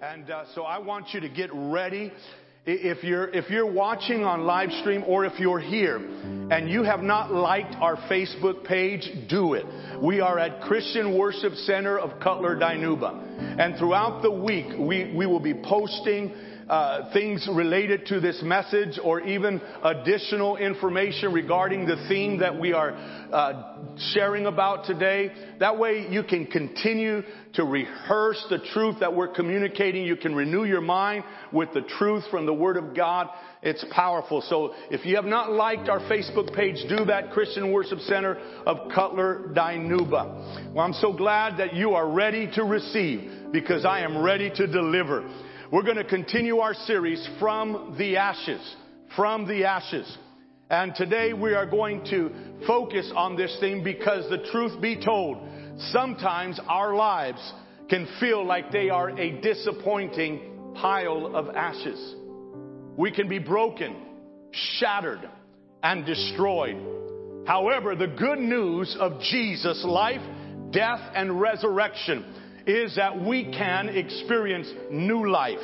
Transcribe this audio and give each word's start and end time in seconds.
And 0.00 0.30
uh, 0.30 0.44
so 0.54 0.62
I 0.62 0.78
want 0.78 1.08
you 1.12 1.18
to 1.18 1.28
get 1.28 1.50
ready. 1.52 2.12
If 2.64 3.02
you're, 3.02 3.28
if 3.34 3.50
you're 3.50 3.70
watching 3.70 4.22
on 4.22 4.42
live 4.42 4.70
stream 4.80 5.02
or 5.04 5.24
if 5.24 5.40
you're 5.40 5.58
here 5.58 5.96
and 5.96 6.70
you 6.70 6.84
have 6.84 7.00
not 7.00 7.32
liked 7.32 7.74
our 7.80 7.96
Facebook 8.08 8.62
page, 8.62 9.10
do 9.28 9.54
it. 9.54 9.66
We 10.00 10.20
are 10.20 10.38
at 10.38 10.60
Christian 10.60 11.18
Worship 11.18 11.52
Center 11.54 11.98
of 11.98 12.20
Cutler, 12.20 12.54
Dinuba. 12.54 13.58
And 13.58 13.76
throughout 13.76 14.22
the 14.22 14.30
week, 14.30 14.66
we, 14.78 15.12
we 15.16 15.26
will 15.26 15.40
be 15.40 15.54
posting 15.54 16.32
uh, 16.68 17.12
things 17.12 17.48
related 17.52 18.06
to 18.06 18.20
this 18.20 18.40
message 18.42 18.98
or 19.02 19.20
even 19.20 19.60
additional 19.82 20.56
information 20.56 21.32
regarding 21.32 21.86
the 21.86 21.96
theme 22.08 22.38
that 22.38 22.58
we 22.58 22.72
are 22.72 22.92
uh, 23.32 23.76
sharing 24.12 24.46
about 24.46 24.84
today. 24.84 25.30
That 25.60 25.78
way 25.78 26.06
you 26.10 26.22
can 26.22 26.46
continue 26.46 27.22
to 27.54 27.64
rehearse 27.64 28.44
the 28.50 28.58
truth 28.72 28.96
that 29.00 29.14
we're 29.14 29.34
communicating. 29.34 30.04
You 30.04 30.16
can 30.16 30.34
renew 30.34 30.64
your 30.64 30.80
mind 30.80 31.24
with 31.52 31.72
the 31.72 31.82
truth 31.82 32.24
from 32.30 32.46
the 32.46 32.54
Word 32.54 32.76
of 32.76 32.94
God. 32.94 33.28
It's 33.62 33.84
powerful. 33.90 34.42
So 34.42 34.74
if 34.90 35.04
you 35.04 35.16
have 35.16 35.24
not 35.24 35.50
liked 35.50 35.88
our 35.88 36.00
Facebook 36.00 36.54
page, 36.54 36.76
do 36.88 37.04
that. 37.06 37.32
Christian 37.32 37.72
Worship 37.72 37.98
Center 38.00 38.36
of 38.66 38.92
Cutler, 38.94 39.50
Dinuba. 39.54 40.72
Well, 40.74 40.84
I'm 40.84 40.92
so 40.92 41.12
glad 41.12 41.58
that 41.58 41.74
you 41.74 41.94
are 41.94 42.08
ready 42.08 42.48
to 42.54 42.64
receive 42.64 43.52
because 43.52 43.84
I 43.84 44.00
am 44.00 44.18
ready 44.18 44.50
to 44.50 44.66
deliver. 44.66 45.28
We're 45.70 45.82
going 45.82 45.96
to 45.96 46.04
continue 46.04 46.60
our 46.60 46.72
series 46.72 47.28
from 47.38 47.94
the 47.98 48.16
ashes. 48.16 48.76
From 49.14 49.46
the 49.46 49.66
ashes. 49.66 50.16
And 50.70 50.94
today 50.94 51.34
we 51.34 51.52
are 51.52 51.66
going 51.66 52.06
to 52.06 52.30
focus 52.66 53.12
on 53.14 53.36
this 53.36 53.54
thing 53.60 53.84
because 53.84 54.30
the 54.30 54.48
truth 54.50 54.80
be 54.80 54.96
told, 54.98 55.36
sometimes 55.90 56.58
our 56.68 56.94
lives 56.94 57.52
can 57.90 58.08
feel 58.18 58.46
like 58.46 58.72
they 58.72 58.88
are 58.88 59.10
a 59.10 59.42
disappointing 59.42 60.74
pile 60.74 61.36
of 61.36 61.54
ashes. 61.54 62.14
We 62.96 63.10
can 63.10 63.28
be 63.28 63.38
broken, 63.38 63.94
shattered, 64.52 65.28
and 65.82 66.06
destroyed. 66.06 66.78
However, 67.46 67.94
the 67.94 68.06
good 68.06 68.38
news 68.38 68.96
of 68.98 69.20
Jesus' 69.20 69.84
life, 69.84 70.22
death, 70.70 71.00
and 71.14 71.38
resurrection 71.38 72.24
is 72.68 72.96
that 72.96 73.18
we 73.24 73.44
can 73.44 73.88
experience 73.88 74.70
new 74.90 75.30
life. 75.30 75.58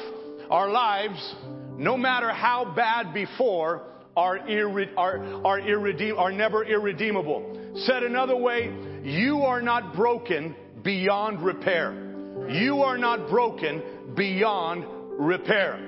Our 0.50 0.70
lives, 0.70 1.34
no 1.76 1.96
matter 1.96 2.30
how 2.30 2.72
bad 2.74 3.12
before, 3.12 3.82
are, 4.16 4.38
irre- 4.38 4.92
are, 4.96 5.22
are, 5.44 6.18
are 6.18 6.32
never 6.32 6.64
irredeemable. 6.64 7.74
Said 7.84 8.04
another 8.04 8.36
way, 8.36 8.72
you 9.02 9.42
are 9.42 9.60
not 9.60 9.94
broken 9.94 10.54
beyond 10.82 11.42
repair. 11.42 11.92
You 12.48 12.82
are 12.82 12.98
not 12.98 13.28
broken 13.28 14.14
beyond 14.16 14.84
repair. 15.18 15.78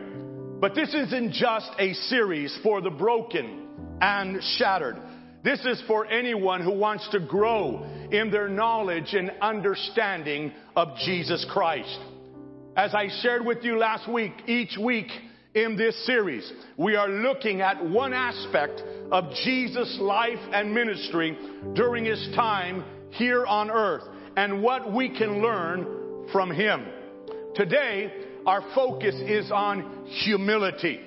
But 0.61 0.75
this 0.75 0.92
isn't 0.94 1.33
just 1.33 1.70
a 1.78 1.92
series 1.94 2.56
for 2.62 2.81
the 2.81 2.91
broken 2.91 3.69
and 4.00 4.42
shattered. 4.59 4.97
This 5.47 5.64
is 5.64 5.80
for 5.86 6.05
anyone 6.06 6.61
who 6.61 6.72
wants 6.72 7.08
to 7.12 7.20
grow 7.20 7.84
in 8.11 8.33
their 8.33 8.48
knowledge 8.48 9.14
and 9.14 9.30
understanding 9.41 10.53
of 10.75 10.88
Jesus 11.05 11.47
Christ. 11.53 12.00
As 12.77 12.92
I 12.97 13.06
shared 13.22 13.47
with 13.47 13.62
you 13.62 13.78
last 13.78 14.11
week, 14.12 14.33
each 14.48 14.77
week 14.77 15.06
in 15.55 15.77
this 15.77 16.05
series, 16.05 16.53
we 16.77 16.97
are 16.97 17.08
looking 17.08 17.61
at 17.61 17.88
one 17.88 18.12
aspect 18.12 18.83
of 19.12 19.33
Jesus' 19.44 19.97
life 20.00 20.41
and 20.53 20.75
ministry 20.75 21.38
during 21.77 22.05
his 22.05 22.28
time 22.34 22.84
here 23.10 23.47
on 23.47 23.70
earth 23.70 24.03
and 24.36 24.64
what 24.64 24.92
we 24.92 25.16
can 25.16 25.42
learn 25.42 26.27
from 26.33 26.50
him. 26.50 26.84
Today, 27.55 28.12
our 28.47 28.62
focus 28.75 29.14
is 29.14 29.53
on 29.53 30.06
humility. 30.06 30.98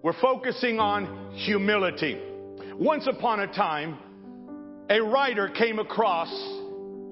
We're 0.00 0.20
focusing 0.20 0.78
on 0.78 1.32
humility. 1.34 2.33
Once 2.78 3.06
upon 3.06 3.38
a 3.38 3.46
time, 3.46 3.96
a 4.90 5.00
rider 5.00 5.48
came 5.48 5.78
across 5.78 6.28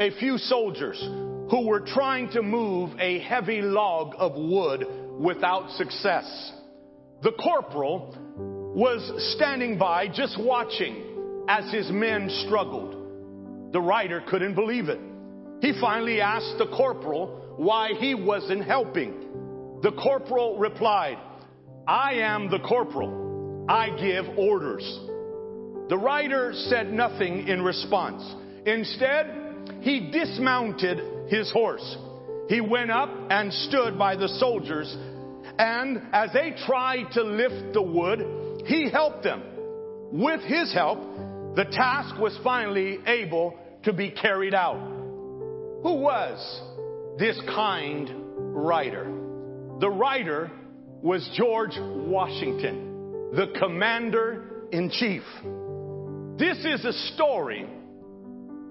a 0.01 0.11
few 0.19 0.37
soldiers 0.37 0.99
who 1.51 1.67
were 1.69 1.79
trying 1.79 2.29
to 2.31 2.43
move 2.43 2.91
a 2.99 3.21
heavy 3.21 3.63
log 3.63 4.13
of 4.19 4.35
wood 4.35 4.85
without 5.21 5.71
success. 5.77 6.53
The 7.23 7.31
corporal 7.33 8.13
was 8.75 9.35
standing 9.37 9.79
by 9.79 10.09
just 10.09 10.37
watching 10.41 11.45
as 11.49 11.73
his 11.73 11.89
men 11.93 12.29
struggled. 12.45 13.73
The 13.73 13.81
rider 13.81 14.21
couldn't 14.29 14.57
believe 14.57 14.89
it. 14.89 14.99
He 15.61 15.79
finally 15.81 16.21
asked 16.21 16.59
the 16.59 16.75
corporal 16.77 17.55
why 17.57 17.91
he 18.01 18.17
wasn't 18.17 18.65
helping. 18.65 19.79
The 19.83 19.93
corporal 19.93 20.59
replied, 20.59 21.19
I 21.87 22.15
am 22.15 22.51
the 22.51 22.59
corporal. 22.59 23.67
I 23.69 23.91
give 23.91 24.37
orders. 24.37 24.83
The 25.89 25.99
rider 25.99 26.53
said 26.55 26.93
nothing 26.93 27.49
in 27.49 27.63
response. 27.63 28.23
Instead, 28.67 29.81
he 29.81 30.11
dismounted 30.11 31.29
his 31.29 31.51
horse. 31.51 31.97
He 32.49 32.61
went 32.61 32.91
up 32.91 33.11
and 33.31 33.53
stood 33.53 33.99
by 33.99 34.17
the 34.17 34.29
soldiers, 34.29 34.95
and 35.59 36.01
as 36.13 36.31
they 36.33 36.55
tried 36.67 37.13
to 37.13 37.23
lift 37.23 37.73
the 37.73 37.83
wood, 37.83 38.65
he 38.67 38.91
helped 38.91 39.23
them. 39.23 39.43
With 40.13 40.41
his 40.43 40.73
help, 40.73 40.99
the 41.57 41.65
task 41.71 42.19
was 42.19 42.39
finally 42.45 42.99
able 43.07 43.55
to 43.85 43.93
be 43.93 44.11
carried 44.11 44.55
out. 44.55 44.79
Who 45.83 45.95
was 45.95 46.63
this 47.19 47.41
kind 47.47 48.11
rider? 48.37 49.05
The 49.81 49.91
rider 49.91 50.51
was 51.03 51.29
George 51.37 51.77
Washington, 51.79 53.33
the 53.35 53.49
commander 53.59 54.69
in 54.71 54.91
chief. 54.91 55.23
This 56.39 56.65
is 56.65 56.85
a 56.87 56.93
story 57.15 57.67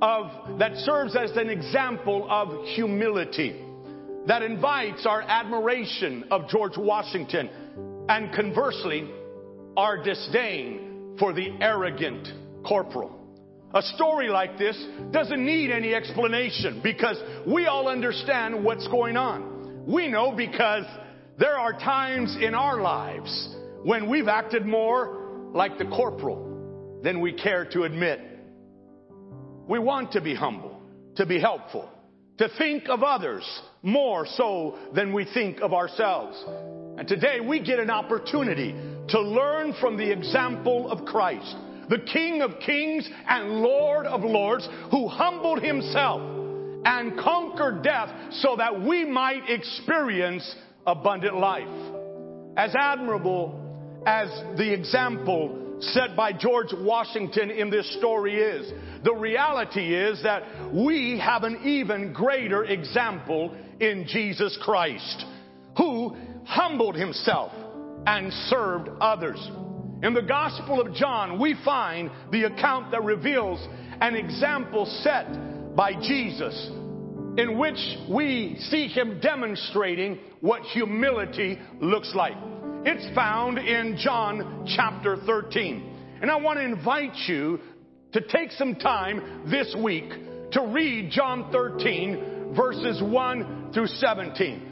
of, 0.02 0.58
that 0.58 0.76
serves 0.78 1.16
as 1.16 1.38
an 1.38 1.50
example 1.50 2.26
of 2.28 2.66
humility 2.70 3.56
that 4.28 4.42
invites 4.42 5.06
our 5.06 5.22
admiration 5.22 6.26
of 6.32 6.48
George 6.48 6.76
Washington 6.76 7.50
and 8.10 8.34
conversely, 8.34 9.10
our 9.78 10.04
disdain 10.04 11.16
for 11.20 11.34
the 11.34 11.50
arrogant 11.62 12.28
corporal. 12.66 13.18
A 13.76 13.82
story 13.82 14.28
like 14.28 14.58
this 14.58 14.84
doesn't 15.12 15.44
need 15.46 15.72
any 15.72 15.94
explanation 15.94 16.82
because 16.84 17.18
we 17.48 17.68
all 17.68 17.88
understand 17.88 18.64
what's 18.64 18.88
going 18.88 19.18
on. 19.18 19.86
We 19.88 20.08
know 20.08 20.32
because 20.32 20.86
there 21.38 21.58
are 21.58 21.74
times 21.74 22.36
in 22.42 22.56
our 22.56 22.82
lives 22.82 23.56
when 23.84 24.10
we've 24.10 24.28
acted 24.28 24.66
more 24.66 25.50
like 25.54 25.78
the 25.78 25.86
corporal 25.86 26.51
than 27.04 27.20
we 27.20 27.34
care 27.34 27.66
to 27.66 27.84
admit. 27.84 28.20
We 29.68 29.80
want 29.80 30.14
to 30.14 30.22
be 30.22 30.36
humble, 30.36 30.82
to 31.16 31.26
be 31.26 31.40
helpful, 31.40 31.90
to 32.38 32.50
think 32.58 32.90
of 32.90 33.04
others 33.04 33.44
more 33.84 34.26
so 34.26 34.78
than 34.94 35.14
we 35.14 35.26
think 35.26 35.62
of 35.62 35.74
ourselves. 35.74 36.44
And 36.98 37.08
today 37.08 37.40
we 37.40 37.60
get 37.60 37.80
an 37.80 37.90
opportunity 37.90 38.74
to 39.10 39.22
learn 39.22 39.74
from 39.80 39.98
the 39.98 40.12
example 40.12 40.90
of 40.90 41.06
Christ, 41.06 41.56
the 41.90 42.00
King 42.00 42.42
of 42.42 42.60
kings 42.66 43.10
and 43.28 43.62
Lord 43.62 44.06
of 44.06 44.24
lords, 44.24 44.68
who 44.90 45.08
humbled 45.08 45.62
himself 45.62 46.22
and 46.84 47.18
conquered 47.20 47.84
death 47.84 48.10
so 48.32 48.56
that 48.58 48.82
we 48.82 49.06
might 49.06 49.50
experience 49.50 50.56
abundant 50.86 51.38
life. 51.38 51.68
As 52.58 52.74
admirable 52.76 53.58
as 54.06 54.30
the 54.58 54.74
example 54.74 55.61
set 55.82 56.16
by 56.16 56.32
George 56.34 56.74
Washington 56.74 57.52
in 57.52 57.70
this 57.70 57.92
story 57.98 58.36
is. 58.36 58.72
The 59.04 59.14
reality 59.14 59.96
is 59.96 60.22
that 60.24 60.44
we 60.74 61.20
have 61.20 61.44
an 61.44 61.62
even 61.66 62.14
greater 62.14 62.64
example 62.64 63.56
in 63.80 64.06
Jesus 64.08 64.58
Christ, 64.62 65.26
who 65.78 66.16
humbled 66.46 66.96
himself 66.96 67.52
and 68.06 68.32
served 68.50 68.90
others. 69.00 69.40
In 70.04 70.14
the 70.14 70.22
Gospel 70.22 70.82
of 70.82 70.94
John, 70.94 71.40
we 71.40 71.56
find 71.64 72.10
the 72.32 72.44
account 72.44 72.92
that 72.92 73.04
reveals 73.04 73.60
an 74.02 74.16
example 74.16 74.86
set 75.04 75.76
by 75.76 75.94
Jesus 75.94 76.70
in 77.38 77.58
which 77.58 77.78
we 78.10 78.58
see 78.70 78.88
him 78.88 79.20
demonstrating 79.22 80.20
what 80.42 80.64
humility 80.64 81.60
looks 81.80 82.14
like. 82.16 82.36
It's 82.84 83.14
found 83.14 83.60
in 83.60 83.96
John 83.96 84.66
chapter 84.76 85.16
13. 85.16 86.18
And 86.20 86.32
I 86.32 86.36
want 86.38 86.58
to 86.58 86.66
invite 86.66 87.16
you 87.28 87.60
to 88.14 88.22
take 88.22 88.52
some 88.52 88.74
time 88.74 89.44
this 89.52 89.76
week 89.80 90.10
to 90.54 90.62
read 90.62 91.12
John 91.12 91.52
13 91.52 92.54
verses 92.56 93.00
1 93.04 93.72
through 93.72 93.86
17. 93.86 94.68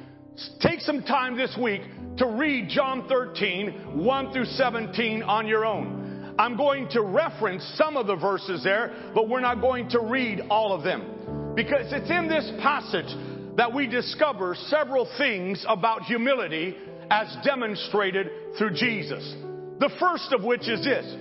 Take 0.59 0.79
some 0.81 1.03
time 1.03 1.37
this 1.37 1.55
week 1.61 1.81
to 2.17 2.25
read 2.25 2.69
John 2.69 3.07
13, 3.07 4.03
1 4.03 4.33
through 4.33 4.45
17 4.45 5.21
on 5.21 5.47
your 5.47 5.63
own. 5.63 6.33
I'm 6.39 6.57
going 6.57 6.89
to 6.89 7.03
reference 7.03 7.63
some 7.75 7.95
of 7.95 8.07
the 8.07 8.15
verses 8.15 8.63
there, 8.63 9.11
but 9.13 9.29
we're 9.29 9.39
not 9.39 9.61
going 9.61 9.87
to 9.89 9.99
read 9.99 10.41
all 10.49 10.73
of 10.73 10.83
them. 10.83 11.53
Because 11.55 11.91
it's 11.91 12.09
in 12.09 12.27
this 12.27 12.49
passage 12.59 13.55
that 13.55 13.73
we 13.73 13.85
discover 13.85 14.55
several 14.67 15.07
things 15.17 15.63
about 15.67 16.03
humility 16.03 16.75
as 17.09 17.35
demonstrated 17.43 18.27
through 18.57 18.71
Jesus. 18.71 19.35
The 19.79 19.89
first 19.99 20.33
of 20.33 20.43
which 20.43 20.67
is 20.67 20.83
this. 20.83 21.15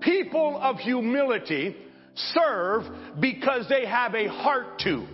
People 0.00 0.58
of 0.62 0.76
humility 0.76 1.76
serve 2.14 2.84
because 3.20 3.68
they 3.68 3.86
have 3.86 4.14
a 4.14 4.28
heart 4.28 4.78
to, 4.80 5.06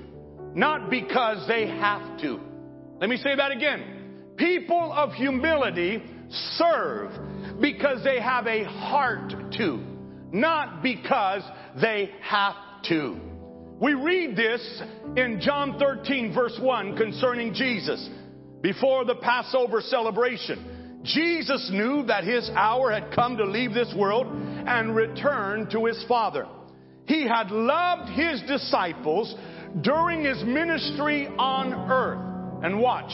not 0.54 0.90
because 0.90 1.46
they 1.48 1.66
have 1.66 2.20
to. 2.20 2.40
Let 3.00 3.10
me 3.10 3.16
say 3.16 3.34
that 3.36 3.50
again. 3.50 4.34
People 4.36 4.92
of 4.92 5.12
humility 5.12 6.02
serve 6.56 7.10
because 7.60 8.02
they 8.04 8.20
have 8.20 8.46
a 8.46 8.64
heart 8.64 9.32
to, 9.58 9.82
not 10.32 10.82
because 10.82 11.42
they 11.80 12.10
have 12.20 12.54
to. 12.88 13.18
We 13.80 13.94
read 13.94 14.36
this 14.36 14.82
in 15.16 15.40
John 15.40 15.78
13 15.78 16.32
verse 16.32 16.56
1 16.60 16.96
concerning 16.96 17.52
Jesus 17.52 18.08
before 18.62 19.04
the 19.04 19.16
Passover 19.16 19.80
celebration. 19.80 21.00
Jesus 21.04 21.68
knew 21.72 22.04
that 22.04 22.24
his 22.24 22.48
hour 22.54 22.92
had 22.92 23.12
come 23.12 23.36
to 23.36 23.44
leave 23.44 23.74
this 23.74 23.92
world 23.96 24.26
and 24.28 24.94
return 24.94 25.68
to 25.70 25.86
his 25.86 26.02
Father. 26.06 26.46
He 27.06 27.26
had 27.26 27.50
loved 27.50 28.12
his 28.12 28.40
disciples 28.46 29.34
during 29.80 30.24
his 30.24 30.42
ministry 30.44 31.26
on 31.26 31.74
earth. 31.90 32.64
And 32.64 32.78
watch. 32.78 33.10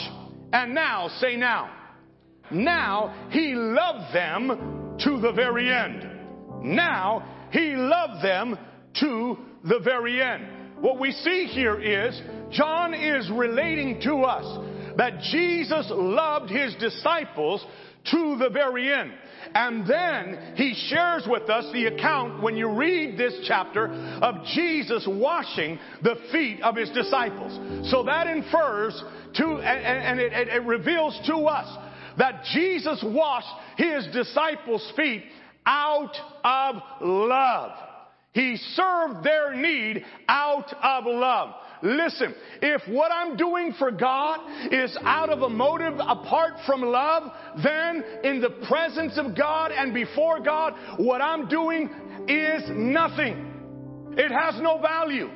And 0.53 0.75
now, 0.75 1.09
say 1.21 1.37
now. 1.37 1.75
Now 2.50 3.29
he 3.31 3.55
loved 3.55 4.15
them 4.15 4.97
to 5.05 5.21
the 5.21 5.33
very 5.33 5.73
end. 5.73 6.06
Now 6.62 7.49
he 7.50 7.75
loved 7.75 8.23
them 8.23 8.59
to 9.00 9.39
the 9.65 9.79
very 9.83 10.23
end. 10.23 10.47
What 10.81 11.00
we 11.00 11.12
see 11.12 11.47
here 11.47 11.81
is 11.81 12.21
John 12.50 12.95
is 12.95 13.31
relating 13.31 14.00
to 14.03 14.23
us 14.23 14.68
that 14.99 15.21
Jesus 15.21 15.87
loved 15.91 16.50
his 16.50 16.75
disciples 16.75 17.65
to 18.11 18.37
the 18.39 18.50
very 18.53 18.93
end. 18.93 19.12
And 19.55 19.89
then 19.89 20.55
he 20.56 20.75
shares 20.89 21.25
with 21.27 21.49
us 21.49 21.73
the 21.73 21.87
account 21.87 22.43
when 22.43 22.56
you 22.56 22.69
read 22.71 23.17
this 23.17 23.35
chapter 23.47 23.87
of 23.89 24.45
Jesus 24.55 25.06
washing 25.09 25.79
the 26.03 26.17
feet 26.31 26.61
of 26.62 26.77
his 26.77 26.91
disciples. 26.91 27.89
So 27.91 28.03
that 28.05 28.27
infers 28.27 29.03
to, 29.37 29.45
and, 29.45 30.21
it, 30.21 30.33
it 30.33 30.62
reveals 30.65 31.19
to 31.27 31.37
us 31.45 31.79
that 32.19 32.45
Jesus 32.53 33.03
washed 33.06 33.47
his 33.77 34.06
disciples' 34.12 34.93
feet 34.97 35.23
out 35.65 36.17
of 36.45 36.83
love. 37.00 37.73
He 38.33 38.56
served 38.75 39.25
their 39.25 39.55
need 39.55 40.05
out 40.29 40.73
of 40.83 41.05
love. 41.06 41.55
Listen, 41.83 42.35
if 42.61 42.83
what 42.89 43.13
I'm 43.13 43.37
doing 43.37 43.73
for 43.79 43.91
God 43.91 44.41
is 44.73 44.97
out 45.03 45.31
of 45.31 45.43
a 45.43 45.49
motive 45.49 45.95
apart 45.95 46.55
from 46.67 46.83
love, 46.83 47.33
then 47.63 48.05
in 48.25 48.41
the 48.41 48.51
presence 48.69 49.19
of 49.19 49.37
God 49.37 49.71
and 49.71 49.95
before 49.95 50.41
God, 50.41 50.75
what 50.99 51.21
I'm 51.21 51.49
doing 51.49 51.89
is 52.29 52.63
nothing. 52.71 54.15
It 54.17 54.31
has 54.33 54.61
no 54.61 54.81
value. 54.81 55.31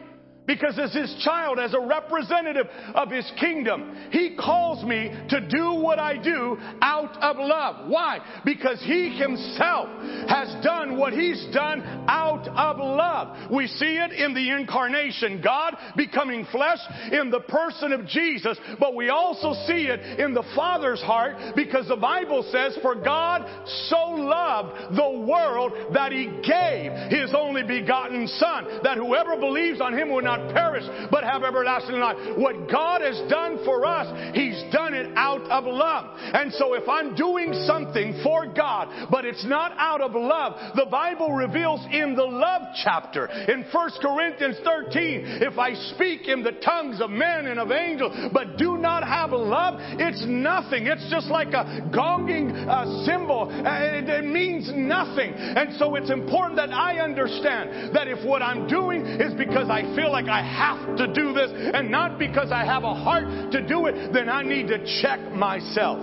Because 0.47 0.77
as 0.77 0.93
his 0.93 1.15
child, 1.25 1.61
as 1.61 1.73
a 1.73 1.81
representative 1.81 2.67
of 2.95 3.11
his 3.11 3.31
kingdom, 3.39 3.97
he 4.11 4.37
calls 4.37 4.85
me 4.85 5.09
to 5.29 5.41
do 5.49 5.75
what 5.75 6.01
I 6.01 6.17
do 6.17 6.59
out 6.81 7.17
of 7.23 7.37
love. 7.39 7.89
Why? 7.89 8.19
Because 8.45 8.83
he 8.83 9.11
himself 9.11 9.89
has 10.29 10.53
done 10.65 10.99
what 10.99 11.13
he's 11.13 11.47
done 11.53 11.83
out 12.09 12.49
of 12.49 12.79
love. 12.79 13.53
We 13.53 13.69
see 13.69 13.99
it 13.99 14.13
in 14.13 14.35
the 14.35 14.51
incarnation, 14.51 15.41
God 15.43 15.77
becoming 15.97 16.45
flesh 16.51 16.81
in 17.13 17.31
the 17.31 17.41
person 17.41 17.93
of 17.93 18.07
Jesus, 18.07 18.59
but 18.81 18.97
we 18.97 19.11
also 19.11 19.53
see 19.67 19.87
it 19.87 20.19
in 20.19 20.35
the 20.35 20.45
Father's 20.57 21.03
heart 21.03 21.37
because 21.55 21.87
the 21.87 21.97
Bible 21.97 22.43
says, 22.51 22.77
For 22.83 22.97
God 22.97 23.49
so 23.89 24.11
loved 24.11 24.97
the 24.97 25.25
world 25.25 25.73
that 25.95 26.11
he 26.11 26.25
gave 26.43 26.91
his 27.13 27.33
only 27.33 27.63
begotten 27.63 28.27
Son, 28.27 28.81
that 28.83 28.97
whoever 28.97 29.37
believes 29.37 29.81
on 29.81 29.97
him 29.97 30.13
would 30.13 30.25
not 30.25 30.32
not 30.39 30.53
perish, 30.55 30.85
but 31.11 31.25
have 31.25 31.45
everlasting 31.45 31.97
life. 31.97 32.17
What 32.37 32.71
God 32.71 33.01
has 33.03 33.21
done 33.29 33.65
for 33.65 33.85
us, 33.85 34.07
He's 34.35 34.63
done 34.73 34.95
it 34.95 35.13
out 35.17 35.43
of 35.51 35.65
love. 35.65 36.17
And 36.19 36.53
so 36.55 36.75
if 36.75 36.89
I'm 36.89 37.15
doing 37.15 37.53
something 37.67 38.21
for 38.23 38.47
God, 38.47 39.09
but 39.11 39.25
it's 39.25 39.45
not 39.47 39.73
out 39.77 40.01
of 40.01 40.15
love, 40.15 40.55
the 40.75 40.87
Bible 40.91 41.33
reveals 41.33 41.81
in 41.91 42.15
the 42.15 42.25
love 42.25 42.63
chapter, 42.83 43.27
in 43.27 43.65
1 43.71 43.91
Corinthians 44.01 44.57
13, 44.65 45.43
if 45.43 45.59
I 45.59 45.75
speak 45.95 46.29
in 46.29 46.43
the 46.43 46.53
tongues 46.65 47.01
of 47.01 47.11
men 47.11 47.47
and 47.47 47.59
of 47.59 47.71
angels, 47.71 48.31
but 48.33 48.57
do 48.57 48.79
not 48.79 49.07
have 49.07 49.33
love, 49.33 49.75
it's 49.79 50.25
nothing. 50.27 50.87
It's 50.87 51.09
just 51.11 51.29
like 51.29 51.49
a 51.49 51.89
gonging 51.93 52.53
uh, 52.69 53.05
cymbal. 53.05 53.49
It, 53.51 54.09
it 54.09 54.25
means 54.25 54.71
nothing. 54.75 55.33
And 55.35 55.77
so 55.79 55.95
it's 55.95 56.11
important 56.11 56.57
that 56.57 56.73
I 56.73 57.01
understand 57.01 57.95
that 57.95 58.09
if 58.09 58.25
what 58.27 58.43
I'm 58.43 58.67
doing 58.67 59.05
is 59.07 59.35
because 59.35 59.69
I 59.69 59.83
feel 59.97 60.11
like 60.11 60.22
like 60.23 60.31
I 60.31 60.43
have 60.43 60.97
to 60.97 61.07
do 61.13 61.33
this 61.33 61.51
and 61.53 61.91
not 61.91 62.19
because 62.19 62.53
I 62.53 62.65
have 62.65 62.85
a 62.85 62.95
heart 62.95 63.53
to 63.53 63.67
do 63.67 63.87
it, 63.87 64.13
then 64.13 64.29
I 64.29 64.43
need 64.43 64.69
to 64.69 65.03
check 65.03 65.21
myself. 65.33 65.99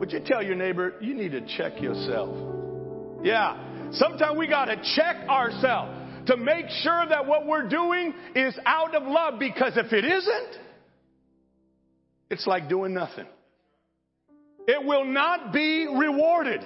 Would 0.00 0.12
you 0.12 0.20
tell 0.20 0.42
your 0.42 0.56
neighbor, 0.56 0.94
you 1.00 1.14
need 1.14 1.32
to 1.32 1.40
check 1.56 1.80
yourself? 1.80 2.36
Yeah. 3.22 3.90
Sometimes 3.92 4.38
we 4.38 4.48
got 4.48 4.66
to 4.66 4.76
check 4.96 5.28
ourselves 5.28 6.28
to 6.28 6.36
make 6.36 6.68
sure 6.68 7.06
that 7.06 7.26
what 7.26 7.46
we're 7.46 7.68
doing 7.68 8.14
is 8.34 8.56
out 8.66 8.94
of 8.94 9.02
love 9.04 9.38
because 9.38 9.76
if 9.76 9.92
it 9.92 10.04
isn't, 10.04 10.58
it's 12.30 12.46
like 12.46 12.68
doing 12.68 12.94
nothing. 12.94 13.26
It 14.66 14.84
will 14.84 15.04
not 15.04 15.52
be 15.52 15.86
rewarded. 15.86 16.64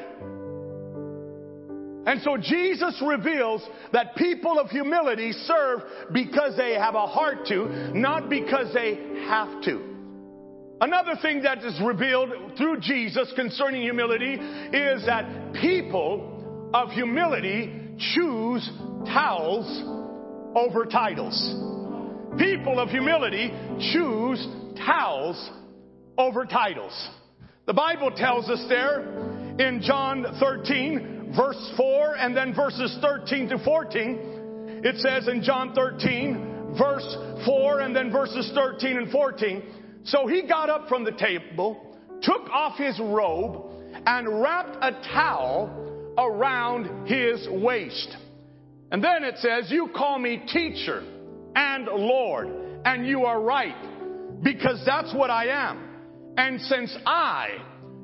And 2.08 2.22
so 2.22 2.38
Jesus 2.38 3.02
reveals 3.06 3.62
that 3.92 4.16
people 4.16 4.58
of 4.58 4.70
humility 4.70 5.30
serve 5.32 5.80
because 6.10 6.56
they 6.56 6.72
have 6.72 6.94
a 6.94 7.06
heart 7.06 7.44
to, 7.48 7.92
not 7.92 8.30
because 8.30 8.72
they 8.72 8.94
have 9.26 9.62
to. 9.64 9.84
Another 10.80 11.16
thing 11.20 11.42
that 11.42 11.58
is 11.58 11.78
revealed 11.84 12.30
through 12.56 12.80
Jesus 12.80 13.30
concerning 13.36 13.82
humility 13.82 14.32
is 14.32 15.04
that 15.04 15.52
people 15.60 16.70
of 16.72 16.88
humility 16.92 17.74
choose 18.14 18.66
towels 19.04 19.66
over 20.56 20.86
titles. 20.86 21.36
People 22.38 22.80
of 22.80 22.88
humility 22.88 23.52
choose 23.92 24.48
towels 24.78 25.50
over 26.16 26.46
titles. 26.46 27.10
The 27.66 27.74
Bible 27.74 28.12
tells 28.16 28.48
us 28.48 28.64
there 28.70 29.02
in 29.58 29.82
John 29.82 30.24
13, 30.40 31.17
verse 31.36 31.72
4 31.76 32.16
and 32.16 32.36
then 32.36 32.54
verses 32.54 32.96
13 33.00 33.48
to 33.50 33.58
14. 33.58 34.80
It 34.84 34.96
says 34.98 35.28
in 35.28 35.42
John 35.42 35.74
13, 35.74 36.74
verse 36.78 37.16
4 37.44 37.80
and 37.80 37.94
then 37.94 38.10
verses 38.10 38.50
13 38.54 38.96
and 38.96 39.10
14. 39.10 39.62
So 40.04 40.26
he 40.26 40.42
got 40.42 40.70
up 40.70 40.88
from 40.88 41.04
the 41.04 41.12
table, 41.12 41.96
took 42.22 42.48
off 42.50 42.78
his 42.78 42.98
robe, 43.00 43.70
and 44.06 44.40
wrapped 44.40 44.76
a 44.82 44.92
towel 45.12 46.14
around 46.16 47.06
his 47.06 47.46
waist. 47.50 48.16
And 48.90 49.02
then 49.02 49.24
it 49.24 49.36
says, 49.38 49.70
You 49.70 49.90
call 49.94 50.18
me 50.18 50.42
teacher 50.52 51.02
and 51.54 51.86
Lord, 51.86 52.48
and 52.84 53.06
you 53.06 53.24
are 53.24 53.40
right, 53.40 54.42
because 54.42 54.82
that's 54.86 55.12
what 55.14 55.30
I 55.30 55.46
am. 55.46 55.84
And 56.36 56.60
since 56.60 56.96
I, 57.04 57.48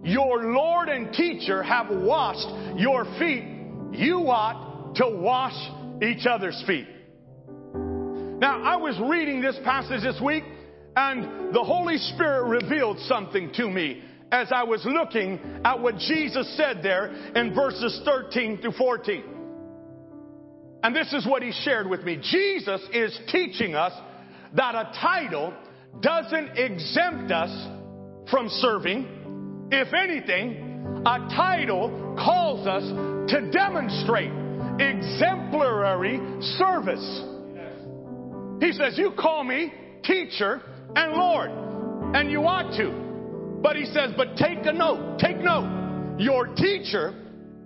your 0.04 0.52
Lord 0.52 0.88
and 0.88 1.12
teacher 1.12 1.62
have 1.62 1.88
washed 1.88 2.78
your 2.78 3.04
feet, 3.18 3.44
you 3.92 4.28
ought 4.28 4.94
to 4.96 5.08
wash 5.08 5.56
each 6.02 6.26
other's 6.26 6.62
feet. 6.66 6.86
Now, 7.74 8.62
I 8.62 8.76
was 8.76 8.98
reading 9.08 9.40
this 9.40 9.58
passage 9.64 10.02
this 10.02 10.20
week, 10.22 10.44
and 10.94 11.54
the 11.54 11.64
Holy 11.64 11.96
Spirit 11.96 12.62
revealed 12.62 12.98
something 13.00 13.50
to 13.54 13.70
me 13.70 14.02
as 14.30 14.48
I 14.52 14.64
was 14.64 14.84
looking 14.84 15.40
at 15.64 15.80
what 15.80 15.96
Jesus 15.96 16.54
said 16.56 16.80
there 16.82 17.06
in 17.34 17.54
verses 17.54 18.00
13 18.04 18.60
to 18.62 18.72
14. 18.72 19.24
And 20.82 20.94
this 20.94 21.12
is 21.14 21.26
what 21.26 21.42
he 21.42 21.52
shared 21.62 21.88
with 21.88 22.02
me. 22.02 22.16
Jesus 22.16 22.82
is 22.92 23.18
teaching 23.32 23.74
us 23.74 23.92
that 24.54 24.74
a 24.74 24.92
title 25.00 25.54
doesn't 26.00 26.58
exempt 26.58 27.32
us 27.32 27.50
from 28.30 28.48
serving 28.48 29.23
if 29.74 29.92
anything, 29.92 31.02
a 31.06 31.18
title 31.34 32.16
calls 32.18 32.66
us 32.66 32.84
to 33.30 33.50
demonstrate 33.50 34.30
exemplary 34.80 36.18
service. 36.58 37.22
He 38.60 38.72
says, 38.72 38.96
You 38.96 39.12
call 39.18 39.44
me 39.44 39.72
teacher 40.04 40.62
and 40.94 41.14
Lord, 41.14 41.50
and 42.14 42.30
you 42.30 42.46
ought 42.46 42.76
to. 42.76 43.60
But 43.62 43.76
he 43.76 43.86
says, 43.86 44.12
But 44.16 44.36
take 44.36 44.64
a 44.64 44.72
note, 44.72 45.18
take 45.18 45.38
note. 45.38 46.16
Your 46.18 46.46
teacher 46.54 47.12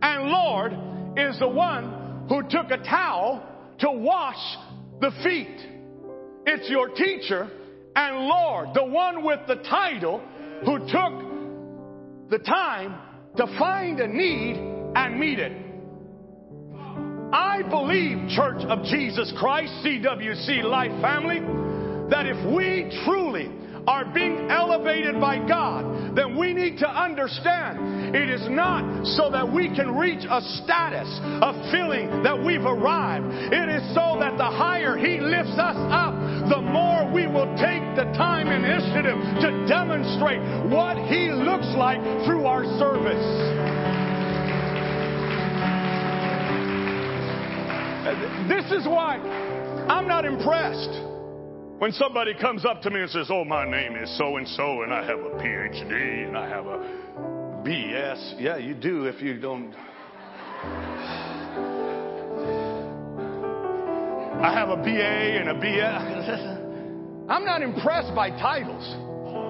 and 0.01 0.29
Lord 0.29 0.73
is 1.19 1.39
the 1.39 1.49
one 1.49 2.27
who 2.29 2.43
took 2.49 2.71
a 2.71 2.79
towel 2.79 3.45
to 3.81 3.91
wash 3.91 4.57
the 5.01 5.11
feet. 5.23 5.61
It's 6.47 6.71
your 6.71 6.89
teacher 6.89 7.51
and 7.95 8.27
Lord, 8.27 8.69
the 8.75 8.85
one 8.85 9.25
with 9.25 9.41
the 9.47 9.57
title 9.57 10.23
who 10.65 10.79
took 10.79 11.28
the 12.31 12.39
time 12.39 12.99
to 13.37 13.47
find 13.59 14.01
a 14.01 14.07
need 14.07 14.57
and 14.95 15.19
meet 15.19 15.39
it. 15.39 15.53
I 17.33 17.63
believe, 17.69 18.29
Church 18.31 18.63
of 18.69 18.85
Jesus 18.85 19.33
Christ, 19.39 19.73
CWC 19.85 20.65
Life 20.65 20.93
Family, 21.03 21.41
that 22.11 22.27
if 22.27 22.55
we 22.55 22.91
truly 23.05 23.51
are 23.87 24.05
being 24.05 24.51
elevated 24.51 25.21
by 25.21 25.39
God, 25.47 26.15
then 26.15 26.39
we 26.39 26.53
need 26.53 26.79
to 26.79 26.89
understand 26.89 28.15
it 28.15 28.29
is 28.29 28.47
not 28.51 29.07
so 29.07 29.31
that 29.31 29.51
we 29.51 29.75
can 29.75 29.97
reach 29.97 30.25
a 30.29 30.41
status 30.65 31.09
of 31.41 31.55
feeling 31.71 32.23
that 32.23 32.37
we've 32.37 32.65
arrived. 32.65 33.27
It 33.53 33.69
is 33.69 33.83
so 33.95 34.17
that 34.21 34.37
the 34.37 34.45
higher 34.45 34.97
He 34.97 35.21
lifts 35.21 35.57
us 35.57 35.77
up, 35.93 36.15
the 36.49 36.61
more 36.61 37.11
we 37.13 37.27
will 37.27 37.49
take 37.57 37.83
the 37.97 38.05
time 38.17 38.49
and 38.49 38.65
initiative 38.65 39.19
to 39.41 39.67
demonstrate 39.67 40.41
what 40.71 40.97
He 40.97 41.31
looks 41.31 41.69
like 41.77 42.01
through 42.25 42.47
our 42.47 42.65
service. 42.79 43.69
This 48.49 48.65
is 48.73 48.87
why 48.87 49.17
I'm 49.89 50.09
not 50.09 50.25
impressed 50.25 50.91
when 51.79 51.93
somebody 51.93 52.35
comes 52.35 52.65
up 52.65 52.83
to 52.83 52.91
me 52.91 53.01
and 53.01 53.11
says, 53.11 53.29
Oh, 53.31 53.45
my 53.45 53.69
name 53.69 53.97
is 53.97 54.17
so 54.19 54.37
and 54.37 54.49
so, 54.49 54.83
and 54.83 54.93
I 54.93 55.05
have 55.05 55.19
a 55.19 55.31
PhD 55.39 56.27
and 56.27 56.37
I 56.37 56.49
have 56.49 56.67
a 56.67 56.79
BS. 57.65 58.41
Yeah, 58.41 58.57
you 58.57 58.75
do 58.75 59.05
if 59.05 59.21
you 59.23 59.39
don't. 59.39 59.75
I 64.41 64.53
have 64.53 64.69
a 64.69 64.77
BA 64.77 64.89
and 64.91 65.49
a 65.49 65.55
BS. 65.55 67.29
I'm 67.29 67.45
not 67.45 67.61
impressed 67.61 68.15
by 68.15 68.31
titles. 68.31 68.85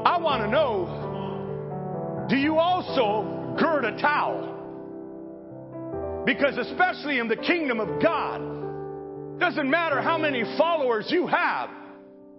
I 0.07 0.19
want 0.19 0.43
to 0.43 0.49
know 0.49 2.27
do 2.29 2.37
you 2.37 2.59
also 2.59 3.57
gird 3.59 3.85
a 3.85 3.99
towel? 4.01 4.55
Because, 6.27 6.59
especially 6.59 7.19
in 7.19 7.29
the 7.29 7.37
kingdom 7.37 7.81
of 7.81 8.03
God, 8.03 8.41
doesn't 9.39 9.71
matter 9.71 10.03
how 10.03 10.19
many 10.19 10.43
followers 10.59 11.07
you 11.09 11.27
have, 11.27 11.71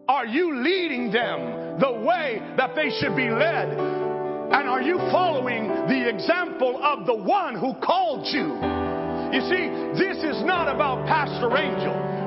are 0.07 0.25
you 0.25 0.61
leading 0.63 1.11
them 1.11 1.79
the 1.79 1.91
way 2.05 2.41
that 2.57 2.75
they 2.75 2.89
should 2.99 3.15
be 3.15 3.29
led? 3.29 3.69
And 3.69 4.67
are 4.67 4.81
you 4.81 4.97
following 5.11 5.67
the 5.87 6.09
example 6.09 6.83
of 6.83 7.05
the 7.05 7.15
one 7.15 7.55
who 7.55 7.73
called 7.81 8.25
you? 8.27 8.57
You 9.33 9.41
see, 9.41 9.69
this 9.97 10.17
is 10.17 10.43
not 10.45 10.67
about 10.67 11.05
Pastor 11.07 11.55
Angel. 11.55 12.18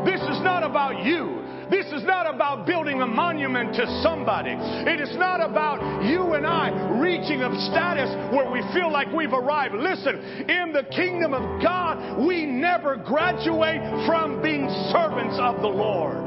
Not 0.43 0.65
about 0.65 1.05
you. 1.05 1.43
This 1.71 1.87
is 1.87 2.05
not 2.05 2.33
about 2.33 2.67
building 2.67 3.01
a 3.01 3.07
monument 3.07 3.75
to 3.77 3.87
somebody. 4.03 4.51
It 4.53 5.01
is 5.01 5.17
not 5.17 5.41
about 5.41 6.05
you 6.05 6.35
and 6.35 6.47
I 6.47 6.99
reaching 7.01 7.41
a 7.41 7.49
status 7.71 8.11
where 8.35 8.51
we 8.51 8.61
feel 8.75 8.93
like 8.93 9.11
we've 9.13 9.33
arrived. 9.33 9.75
Listen, 9.75 10.17
in 10.51 10.73
the 10.73 10.85
kingdom 10.95 11.33
of 11.33 11.63
God, 11.63 12.27
we 12.27 12.45
never 12.45 12.97
graduate 12.97 13.81
from 14.07 14.43
being 14.43 14.69
servants 14.93 15.39
of 15.41 15.63
the 15.63 15.69
Lord. 15.69 16.19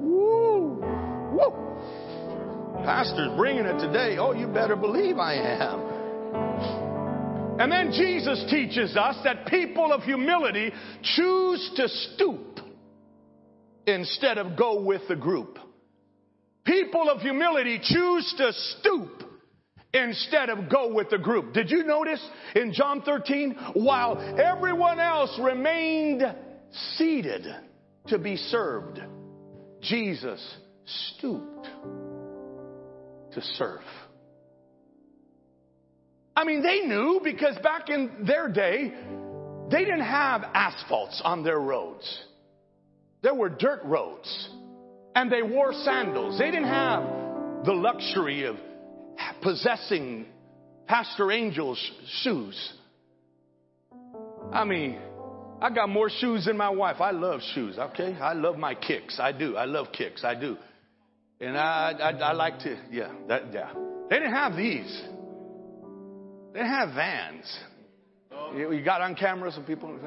Woo! 0.00 0.82
Woo! 1.30 2.82
Pastor's 2.84 3.36
bringing 3.36 3.64
it 3.64 3.78
today. 3.78 4.16
Oh, 4.18 4.32
you 4.32 4.48
better 4.48 4.74
believe 4.74 5.18
I 5.18 5.34
am. 5.34 6.81
And 7.58 7.70
then 7.70 7.92
Jesus 7.92 8.44
teaches 8.50 8.96
us 8.96 9.16
that 9.24 9.46
people 9.46 9.92
of 9.92 10.02
humility 10.02 10.72
choose 11.02 11.72
to 11.76 11.88
stoop 11.88 12.60
instead 13.86 14.38
of 14.38 14.56
go 14.56 14.82
with 14.82 15.02
the 15.08 15.16
group. 15.16 15.58
People 16.64 17.10
of 17.10 17.20
humility 17.20 17.78
choose 17.82 18.34
to 18.38 18.52
stoop 18.52 19.22
instead 19.92 20.48
of 20.48 20.70
go 20.70 20.92
with 20.94 21.10
the 21.10 21.18
group. 21.18 21.52
Did 21.52 21.70
you 21.70 21.84
notice 21.84 22.24
in 22.54 22.72
John 22.72 23.02
13, 23.02 23.56
while 23.74 24.18
everyone 24.40 25.00
else 25.00 25.38
remained 25.42 26.22
seated 26.96 27.46
to 28.08 28.18
be 28.18 28.36
served, 28.36 29.00
Jesus 29.82 30.56
stooped 30.86 31.68
to 33.32 33.40
serve. 33.56 33.80
I 36.34 36.44
mean, 36.44 36.62
they 36.62 36.80
knew 36.80 37.20
because 37.22 37.56
back 37.62 37.88
in 37.88 38.24
their 38.26 38.48
day, 38.48 38.92
they 39.70 39.84
didn't 39.84 40.00
have 40.00 40.42
asphalts 40.54 41.20
on 41.24 41.44
their 41.44 41.58
roads. 41.58 42.20
There 43.22 43.34
were 43.34 43.48
dirt 43.48 43.82
roads. 43.84 44.48
And 45.14 45.30
they 45.30 45.42
wore 45.42 45.72
sandals. 45.72 46.38
They 46.38 46.46
didn't 46.50 46.68
have 46.68 47.02
the 47.64 47.74
luxury 47.74 48.44
of 48.44 48.56
possessing 49.42 50.26
Pastor 50.86 51.30
Angel's 51.30 51.78
shoes. 52.22 52.72
I 54.52 54.64
mean, 54.64 54.98
I 55.60 55.70
got 55.70 55.88
more 55.88 56.10
shoes 56.10 56.46
than 56.46 56.56
my 56.56 56.70
wife. 56.70 57.00
I 57.00 57.10
love 57.10 57.40
shoes, 57.54 57.78
okay? 57.78 58.16
I 58.20 58.32
love 58.32 58.56
my 58.56 58.74
kicks. 58.74 59.20
I 59.20 59.32
do. 59.32 59.56
I 59.56 59.66
love 59.66 59.88
kicks. 59.92 60.24
I 60.24 60.34
do. 60.34 60.56
And 61.40 61.56
I, 61.56 61.92
I, 61.92 62.10
I 62.10 62.32
like 62.32 62.58
to, 62.60 62.78
yeah, 62.90 63.12
that, 63.28 63.52
yeah. 63.52 63.72
They 64.08 64.16
didn't 64.16 64.32
have 64.32 64.56
these. 64.56 65.02
They 66.52 66.58
didn't 66.58 66.74
have 66.74 66.94
vans. 66.94 67.58
You, 68.54 68.72
you 68.72 68.84
got 68.84 69.00
on 69.00 69.14
camera 69.14 69.50
some 69.52 69.64
people. 69.64 69.98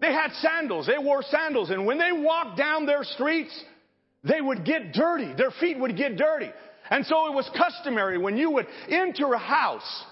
They 0.00 0.12
had 0.12 0.32
sandals. 0.34 0.86
They 0.86 1.02
wore 1.02 1.22
sandals. 1.22 1.70
And 1.70 1.84
when 1.84 1.98
they 1.98 2.12
walked 2.12 2.56
down 2.56 2.86
their 2.86 3.02
streets, 3.02 3.52
they 4.22 4.40
would 4.40 4.64
get 4.64 4.92
dirty. 4.92 5.34
Their 5.36 5.50
feet 5.50 5.78
would 5.78 5.96
get 5.96 6.16
dirty. 6.16 6.50
And 6.88 7.04
so 7.06 7.26
it 7.26 7.34
was 7.34 7.50
customary 7.56 8.18
when 8.18 8.36
you 8.36 8.50
would 8.52 8.66
enter 8.88 9.32
a 9.32 9.38
house, 9.38 10.04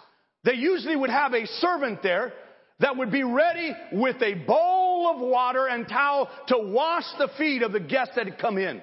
they 0.44 0.54
usually 0.54 0.97
would 0.97 1.11
have 1.11 1.32
a 1.32 1.47
servant 1.47 2.02
there 2.02 2.32
that 2.80 2.97
would 2.97 3.11
be 3.11 3.25
ready 3.25 3.73
with 3.92 4.16
a 4.23 4.35
bowl 4.35 5.12
of 5.14 5.20
water 5.20 5.66
and 5.66 5.88
towel 5.88 6.28
to 6.49 6.58
wash 6.58 7.04
the 7.18 7.28
feet 7.38 7.62
of 7.62 7.73
the 7.73 7.80
guests 7.80 8.14
that 8.16 8.26
had 8.26 8.38
come 8.38 8.58
in. 8.58 8.80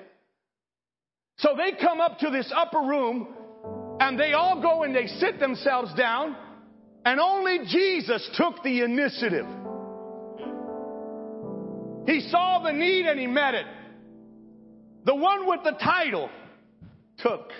So 1.37 1.49
they 1.57 1.77
come 1.79 1.99
up 1.99 2.19
to 2.19 2.29
this 2.29 2.51
upper 2.55 2.79
room 2.79 3.27
and 3.99 4.19
they 4.19 4.33
all 4.33 4.61
go 4.61 4.83
and 4.83 4.95
they 4.95 5.07
sit 5.07 5.39
themselves 5.39 5.93
down 5.95 6.35
and 7.05 7.19
only 7.19 7.59
Jesus 7.67 8.27
took 8.35 8.63
the 8.63 8.81
initiative. 8.81 9.45
He 12.07 12.21
saw 12.29 12.61
the 12.63 12.71
need 12.71 13.05
and 13.05 13.19
he 13.19 13.27
met 13.27 13.53
it. 13.53 13.65
The 15.05 15.15
one 15.15 15.47
with 15.47 15.61
the 15.63 15.71
title 15.71 16.29
took 17.19 17.51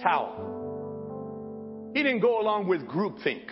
towel. 0.00 1.90
He 1.94 2.02
didn't 2.02 2.20
go 2.20 2.40
along 2.40 2.68
with 2.68 2.82
groupthink. 2.82 3.46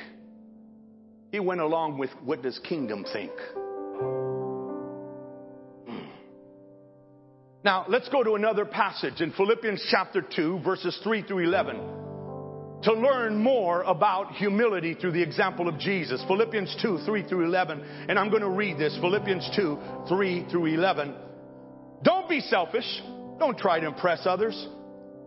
He 1.32 1.40
went 1.40 1.60
along 1.60 1.98
with 1.98 2.10
what 2.24 2.42
does 2.42 2.58
kingdom 2.60 3.04
think? 3.12 3.32
Now, 7.64 7.86
let's 7.88 8.08
go 8.08 8.22
to 8.22 8.34
another 8.34 8.64
passage 8.64 9.20
in 9.20 9.32
Philippians 9.32 9.84
chapter 9.90 10.22
2, 10.22 10.60
verses 10.60 10.96
3 11.02 11.22
through 11.22 11.44
11, 11.44 11.76
to 12.84 12.92
learn 12.92 13.36
more 13.42 13.82
about 13.82 14.36
humility 14.36 14.94
through 14.94 15.10
the 15.10 15.22
example 15.22 15.66
of 15.66 15.76
Jesus. 15.80 16.22
Philippians 16.28 16.76
2, 16.80 17.00
3 17.04 17.28
through 17.28 17.46
11, 17.46 18.06
and 18.08 18.16
I'm 18.16 18.30
going 18.30 18.42
to 18.42 18.48
read 18.48 18.78
this 18.78 18.96
Philippians 19.00 19.50
2, 19.56 19.78
3 20.08 20.46
through 20.48 20.66
11. 20.66 21.14
Don't 22.04 22.28
be 22.28 22.38
selfish. 22.40 23.02
Don't 23.40 23.58
try 23.58 23.80
to 23.80 23.88
impress 23.88 24.20
others. 24.24 24.68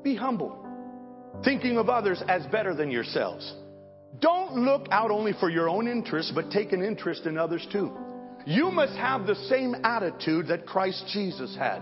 Be 0.01 0.15
humble, 0.15 0.65
thinking 1.43 1.77
of 1.77 1.89
others 1.89 2.23
as 2.29 2.45
better 2.45 2.73
than 2.73 2.91
yourselves. 2.91 3.53
Don't 4.21 4.55
look 4.55 4.88
out 4.89 5.11
only 5.11 5.33
for 5.33 5.50
your 5.50 5.67
own 5.67 5.85
interests, 5.85 6.31
but 6.33 6.50
take 6.50 6.71
an 6.71 6.81
interest 6.81 7.25
in 7.25 7.38
others 7.38 7.67
too. 7.73 7.91
You 8.45 8.71
must 8.71 8.93
have 8.93 9.27
the 9.27 9.35
same 9.50 9.75
attitude 9.83 10.47
that 10.47 10.65
Christ 10.65 11.03
Jesus 11.11 11.55
had. 11.57 11.81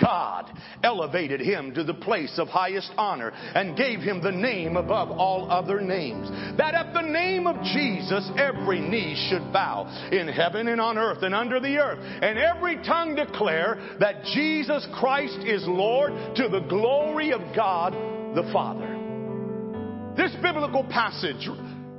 God 0.00 0.50
elevated 0.82 1.40
him 1.40 1.74
to 1.74 1.84
the 1.84 1.94
place 1.94 2.38
of 2.38 2.48
highest 2.48 2.90
honor 2.96 3.30
and 3.30 3.76
gave 3.76 4.00
him 4.00 4.22
the 4.22 4.32
name 4.32 4.76
above 4.76 5.10
all 5.10 5.50
other 5.50 5.80
names. 5.80 6.28
That 6.56 6.74
at 6.74 6.92
the 6.92 7.02
name 7.02 7.46
of 7.46 7.62
Jesus, 7.62 8.30
every 8.36 8.80
knee 8.80 9.14
should 9.28 9.52
bow 9.52 9.86
in 10.10 10.28
heaven 10.28 10.68
and 10.68 10.80
on 10.80 10.98
earth 10.98 11.22
and 11.22 11.34
under 11.34 11.60
the 11.60 11.78
earth, 11.78 11.98
and 12.00 12.38
every 12.38 12.76
tongue 12.76 13.14
declare 13.14 13.96
that 14.00 14.24
Jesus 14.24 14.86
Christ 14.94 15.38
is 15.44 15.64
Lord 15.66 16.12
to 16.36 16.48
the 16.48 16.66
glory 16.68 17.32
of 17.32 17.40
God 17.54 17.92
the 18.34 18.48
Father. 18.52 18.98
This 20.16 20.34
biblical 20.42 20.84
passage 20.84 21.48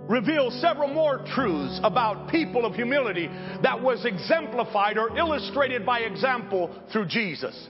reveals 0.08 0.60
several 0.62 0.88
more 0.94 1.24
truths 1.34 1.80
about 1.84 2.30
people 2.30 2.66
of 2.66 2.74
humility 2.76 3.28
that 3.62 3.82
was 3.82 4.06
exemplified 4.06 4.98
or 4.98 5.18
illustrated 5.18 5.86
by 5.86 6.00
example 6.00 6.70
through 6.92 7.08
Jesus. 7.08 7.70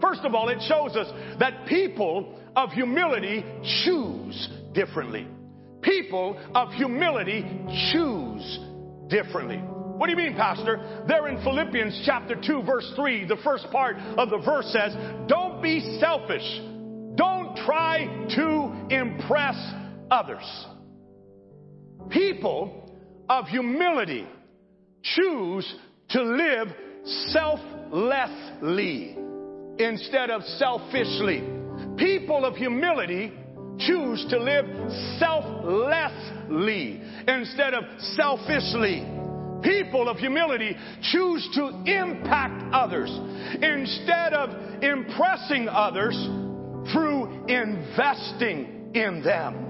First 0.00 0.20
of 0.22 0.34
all, 0.34 0.48
it 0.48 0.58
shows 0.68 0.96
us 0.96 1.08
that 1.38 1.66
people 1.66 2.38
of 2.56 2.70
humility 2.70 3.44
choose 3.84 4.48
differently. 4.72 5.26
People 5.82 6.38
of 6.54 6.72
humility 6.72 7.44
choose 7.92 8.58
differently. 9.08 9.58
What 9.98 10.06
do 10.06 10.12
you 10.12 10.16
mean, 10.16 10.34
Pastor? 10.36 11.04
There 11.08 11.26
in 11.28 11.42
Philippians 11.42 12.02
chapter 12.06 12.36
2, 12.40 12.62
verse 12.62 12.92
3, 12.94 13.26
the 13.26 13.38
first 13.42 13.68
part 13.72 13.96
of 13.96 14.30
the 14.30 14.38
verse 14.38 14.66
says, 14.72 14.94
Don't 15.26 15.60
be 15.60 15.98
selfish. 15.98 16.60
Don't 17.16 17.56
try 17.66 18.06
to 18.36 18.86
impress 18.94 19.56
others. 20.10 20.66
People 22.10 22.92
of 23.28 23.46
humility 23.46 24.26
choose 25.02 25.74
to 26.10 26.22
live 26.22 26.68
selflessly 27.32 29.16
instead 29.78 30.30
of 30.30 30.42
selfishly. 30.42 31.42
People 31.96 32.44
of 32.44 32.56
humility 32.56 33.32
choose 33.78 34.26
to 34.30 34.38
live 34.38 34.66
selflessly 35.18 37.00
instead 37.26 37.74
of 37.74 37.84
selfishly. 38.14 39.06
People 39.62 40.08
of 40.08 40.16
humility 40.18 40.76
choose 41.02 41.48
to 41.54 41.68
impact 41.86 42.72
others 42.72 43.10
instead 43.54 44.32
of 44.32 44.82
impressing 44.82 45.68
others 45.68 46.16
through 46.92 47.46
investing 47.46 48.92
in 48.94 49.22
them. 49.22 49.68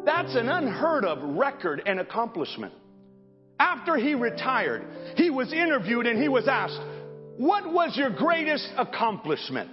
That's 0.06 0.36
an 0.36 0.47
unheard 0.49 1.06
of 1.06 1.36
record 1.36 1.82
and 1.86 1.99
accomplishment. 1.99 2.73
After 3.60 3.97
he 3.97 4.15
retired, 4.15 4.86
he 5.15 5.30
was 5.30 5.52
interviewed 5.52 6.06
and 6.06 6.21
he 6.21 6.30
was 6.30 6.47
asked, 6.47 6.80
What 7.38 7.73
was 7.73 7.97
your 7.97 8.12
greatest 8.12 8.69
accomplishment? 8.78 9.69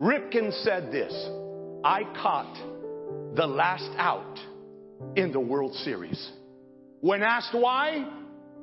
Ripken 0.00 0.52
said 0.62 0.92
this 0.92 1.12
I 1.84 2.04
caught 2.22 2.54
the 3.34 3.46
last 3.46 3.90
out 3.96 4.38
in 5.16 5.32
the 5.32 5.40
World 5.40 5.74
Series. 5.76 6.30
When 7.00 7.22
asked 7.22 7.54
why, 7.54 8.08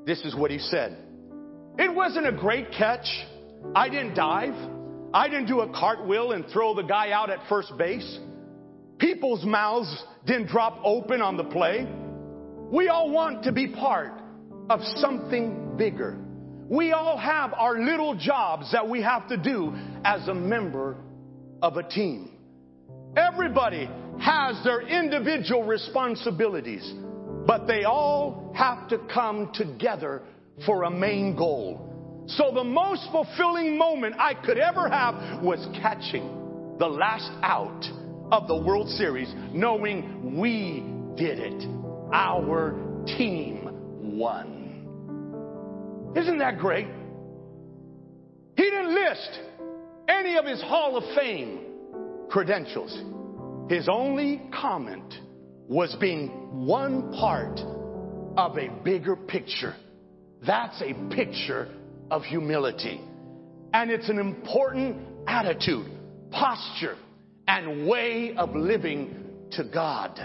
this 0.05 0.21
is 0.25 0.35
what 0.35 0.51
he 0.51 0.59
said 0.59 0.97
It 1.77 1.93
wasn't 1.93 2.27
a 2.27 2.31
great 2.31 2.71
catch. 2.71 3.07
I 3.75 3.89
didn't 3.89 4.15
dive. 4.15 4.53
I 5.13 5.29
didn't 5.29 5.47
do 5.47 5.61
a 5.61 5.69
cartwheel 5.69 6.33
and 6.33 6.45
throw 6.51 6.75
the 6.75 6.83
guy 6.83 7.11
out 7.11 7.29
at 7.29 7.39
first 7.47 7.77
base. 7.77 8.19
People's 8.99 9.45
mouths 9.45 10.03
didn't 10.25 10.47
drop 10.47 10.79
open 10.83 11.21
on 11.21 11.37
the 11.37 11.43
play. 11.43 11.87
We 12.71 12.89
all 12.89 13.09
want 13.09 13.43
to 13.43 13.51
be 13.51 13.67
part 13.67 14.13
of 14.69 14.81
something 14.97 15.75
bigger. 15.77 16.17
We 16.67 16.91
all 16.91 17.17
have 17.17 17.53
our 17.53 17.79
little 17.79 18.15
jobs 18.15 18.71
that 18.71 18.89
we 18.89 19.01
have 19.01 19.27
to 19.29 19.37
do 19.37 19.73
as 20.03 20.27
a 20.27 20.33
member 20.33 20.97
of 21.61 21.77
a 21.77 21.83
team. 21.83 22.31
Everybody 23.15 23.89
has 24.19 24.61
their 24.63 24.81
individual 24.81 25.63
responsibilities, 25.63 26.91
but 27.45 27.67
they 27.67 27.83
all 27.83 28.51
have 28.55 28.87
to 28.89 28.97
come 29.13 29.51
together 29.53 30.21
for 30.65 30.83
a 30.83 30.89
main 30.89 31.35
goal. 31.35 32.25
So 32.27 32.51
the 32.53 32.63
most 32.63 33.07
fulfilling 33.11 33.77
moment 33.77 34.15
I 34.17 34.33
could 34.33 34.57
ever 34.57 34.89
have 34.89 35.43
was 35.43 35.67
catching 35.79 36.75
the 36.79 36.87
last 36.87 37.31
out 37.43 37.85
of 38.31 38.47
the 38.47 38.57
World 38.57 38.89
Series, 38.89 39.31
knowing 39.53 40.37
we 40.39 40.83
did 41.15 41.39
it. 41.39 41.67
Our 42.11 42.73
team 43.05 44.17
won. 44.17 46.13
Isn't 46.15 46.39
that 46.39 46.57
great? 46.57 46.87
He 48.57 48.63
didn't 48.63 48.95
list 48.95 49.39
any 50.07 50.37
of 50.37 50.45
his 50.45 50.61
Hall 50.61 50.97
of 50.97 51.03
Fame 51.15 51.59
credentials. 52.29 52.97
His 53.69 53.87
only 53.89 54.41
comment 54.53 55.13
was 55.67 55.95
being 55.99 56.27
one 56.65 57.11
part 57.13 57.59
of 58.37 58.57
a 58.57 58.69
bigger 58.83 59.15
picture. 59.15 59.75
That's 60.45 60.81
a 60.81 60.93
picture 61.13 61.69
of 62.11 62.23
humility. 62.23 63.01
And 63.73 63.89
it's 63.89 64.09
an 64.09 64.19
important 64.19 64.97
attitude, 65.27 65.87
posture, 66.31 66.97
and 67.47 67.87
way 67.87 68.35
of 68.37 68.55
living 68.55 69.47
to 69.51 69.63
God. 69.63 70.19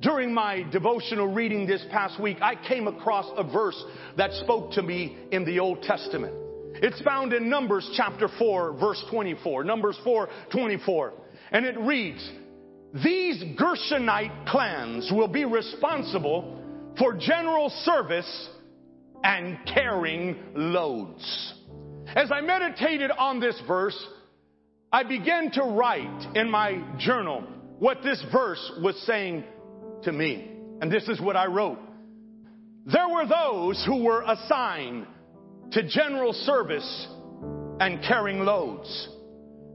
During 0.00 0.34
my 0.34 0.62
devotional 0.70 1.32
reading 1.32 1.66
this 1.66 1.84
past 1.90 2.20
week, 2.20 2.38
I 2.42 2.54
came 2.68 2.86
across 2.86 3.26
a 3.36 3.42
verse 3.42 3.82
that 4.16 4.32
spoke 4.34 4.72
to 4.72 4.82
me 4.82 5.16
in 5.32 5.44
the 5.44 5.60
Old 5.60 5.82
Testament. 5.82 6.34
It's 6.76 7.00
found 7.02 7.32
in 7.32 7.48
Numbers 7.48 7.90
chapter 7.96 8.28
4, 8.38 8.74
verse 8.74 9.02
24. 9.10 9.64
Numbers 9.64 9.98
4, 10.04 10.28
24. 10.52 11.12
And 11.52 11.64
it 11.64 11.78
reads, 11.78 12.28
These 13.02 13.42
Gershonite 13.58 14.46
clans 14.46 15.10
will 15.12 15.26
be 15.26 15.44
responsible 15.44 16.62
for 16.96 17.12
general 17.14 17.68
service 17.82 18.48
and 19.24 19.58
carrying 19.66 20.36
loads. 20.54 21.54
As 22.14 22.30
I 22.30 22.40
meditated 22.40 23.10
on 23.10 23.40
this 23.40 23.60
verse, 23.66 24.00
I 24.92 25.02
began 25.02 25.50
to 25.52 25.62
write 25.62 26.36
in 26.36 26.48
my 26.48 26.84
journal 26.98 27.42
what 27.80 28.04
this 28.04 28.24
verse 28.30 28.70
was 28.80 28.96
saying 29.06 29.42
to 30.04 30.12
me. 30.12 30.52
And 30.80 30.92
this 30.92 31.08
is 31.08 31.20
what 31.20 31.34
I 31.34 31.46
wrote. 31.46 31.80
There 32.86 33.08
were 33.08 33.26
those 33.26 33.82
who 33.86 34.04
were 34.04 34.22
assigned 34.22 35.06
to 35.72 35.82
general 35.88 36.32
service 36.32 37.08
and 37.80 38.04
carrying 38.04 38.40
loads. 38.40 39.08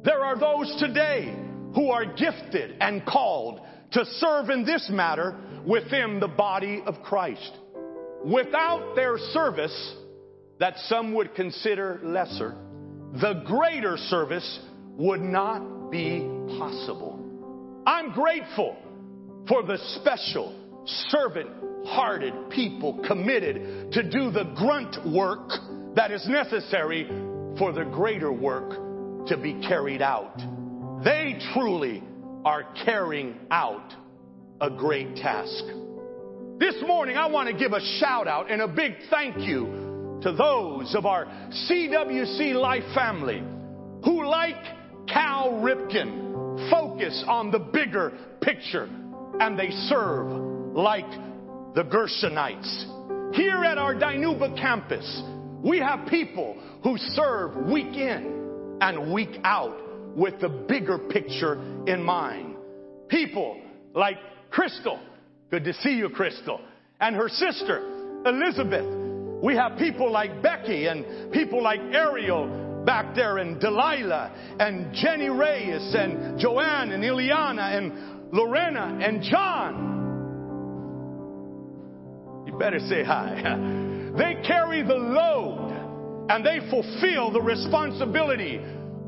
There 0.06 0.24
are 0.24 0.40
those 0.40 0.74
today 0.80 1.36
who 1.76 1.90
are 1.92 2.06
gifted 2.06 2.76
and 2.80 3.06
called 3.06 3.62
to 3.92 4.06
serve 4.06 4.50
in 4.50 4.66
this 4.66 4.90
matter 4.92 5.36
within 5.66 6.20
the 6.20 6.28
body 6.28 6.82
of 6.86 7.02
Christ. 7.04 7.52
Without 8.24 8.96
their 8.96 9.18
service, 9.18 9.96
that 10.60 10.78
some 10.88 11.14
would 11.14 11.36
consider 11.36 12.00
lesser, 12.04 12.56
the 13.22 13.44
greater 13.46 13.98
service 13.98 14.60
would 14.98 15.22
not 15.22 15.90
be 15.90 16.20
possible. 16.58 17.18
I'm 17.86 18.12
grateful 18.12 18.78
for 19.48 19.64
the 19.64 19.78
special, 20.00 20.54
servant 21.10 21.50
hearted 21.86 22.34
people 22.50 23.04
committed 23.08 23.92
to 23.94 24.04
do 24.04 24.32
the 24.32 24.54
grunt 24.56 24.98
work 25.08 25.50
that 25.96 26.12
is 26.12 26.28
necessary 26.28 27.08
for 27.58 27.72
the 27.72 27.86
greater 27.86 28.32
work 28.32 29.28
to 29.28 29.38
be 29.38 29.54
carried 29.68 30.02
out. 30.02 30.40
They 31.04 31.40
truly 31.54 32.04
are 32.44 32.66
carrying 32.84 33.36
out 33.52 33.94
a 34.60 34.70
great 34.70 35.16
task. 35.16 35.64
This 36.60 36.76
morning, 36.86 37.16
I 37.16 37.28
want 37.28 37.48
to 37.48 37.54
give 37.58 37.72
a 37.72 37.80
shout 38.00 38.28
out 38.28 38.52
and 38.52 38.62
a 38.62 38.68
big 38.68 38.96
thank 39.10 39.40
you 39.40 40.20
to 40.24 40.34
those 40.34 40.94
of 40.96 41.06
our 41.06 41.26
CWC 41.70 42.54
Life 42.54 42.84
family 42.94 43.42
who, 44.04 44.26
like 44.26 44.62
Cal 45.08 45.52
Ripken, 45.52 46.70
focus 46.70 47.24
on 47.28 47.50
the 47.52 47.60
bigger 47.60 48.12
picture 48.42 48.90
and 49.40 49.58
they 49.58 49.70
serve 49.88 50.28
like 50.76 51.10
the 51.76 51.84
Gershonites. 51.84 53.36
Here 53.38 53.64
at 53.64 53.78
our 53.78 53.96
Dinuba 53.96 54.60
campus, 54.60 55.24
we 55.64 55.80
have 55.80 56.10
people 56.10 56.62
who 56.84 56.98
serve 56.98 57.56
week 57.72 57.96
in 57.96 58.78
and 58.82 59.14
week 59.14 59.40
out 59.46 59.89
with 60.20 60.40
the 60.42 60.50
bigger 60.50 60.98
picture 60.98 61.54
in 61.88 62.04
mind. 62.04 62.58
People 63.08 63.60
like 63.96 64.18
Crystal. 64.52 65.00
Good 65.50 65.64
to 65.64 65.74
see 65.76 65.92
you, 65.92 66.10
Crystal. 66.10 66.60
And 67.00 67.16
her 67.16 67.30
sister, 67.30 68.22
Elizabeth. 68.26 68.86
We 69.42 69.56
have 69.56 69.78
people 69.78 70.12
like 70.12 70.44
Becky 70.44 70.88
and 70.88 71.32
people 71.32 71.64
like 71.64 71.80
Ariel 71.94 72.84
back 72.86 73.16
there 73.16 73.38
and 73.38 73.62
Delilah 73.62 74.58
and 74.60 74.94
Jenny 74.94 75.30
Reyes 75.30 75.96
and 75.96 76.38
Joanne 76.38 76.92
and 76.92 77.02
Ileana 77.02 77.78
and 77.78 78.34
Lorena 78.34 79.00
and 79.02 79.24
John. 79.24 79.96
You 82.46 82.60
better 82.60 82.80
say 82.80 83.04
hi. 83.04 83.76
They 84.10 84.42
carry 84.46 84.82
the 84.82 84.96
load 84.96 86.28
and 86.30 86.44
they 86.44 86.60
fulfill 86.72 87.32
the 87.32 87.40
responsibility 87.42 88.60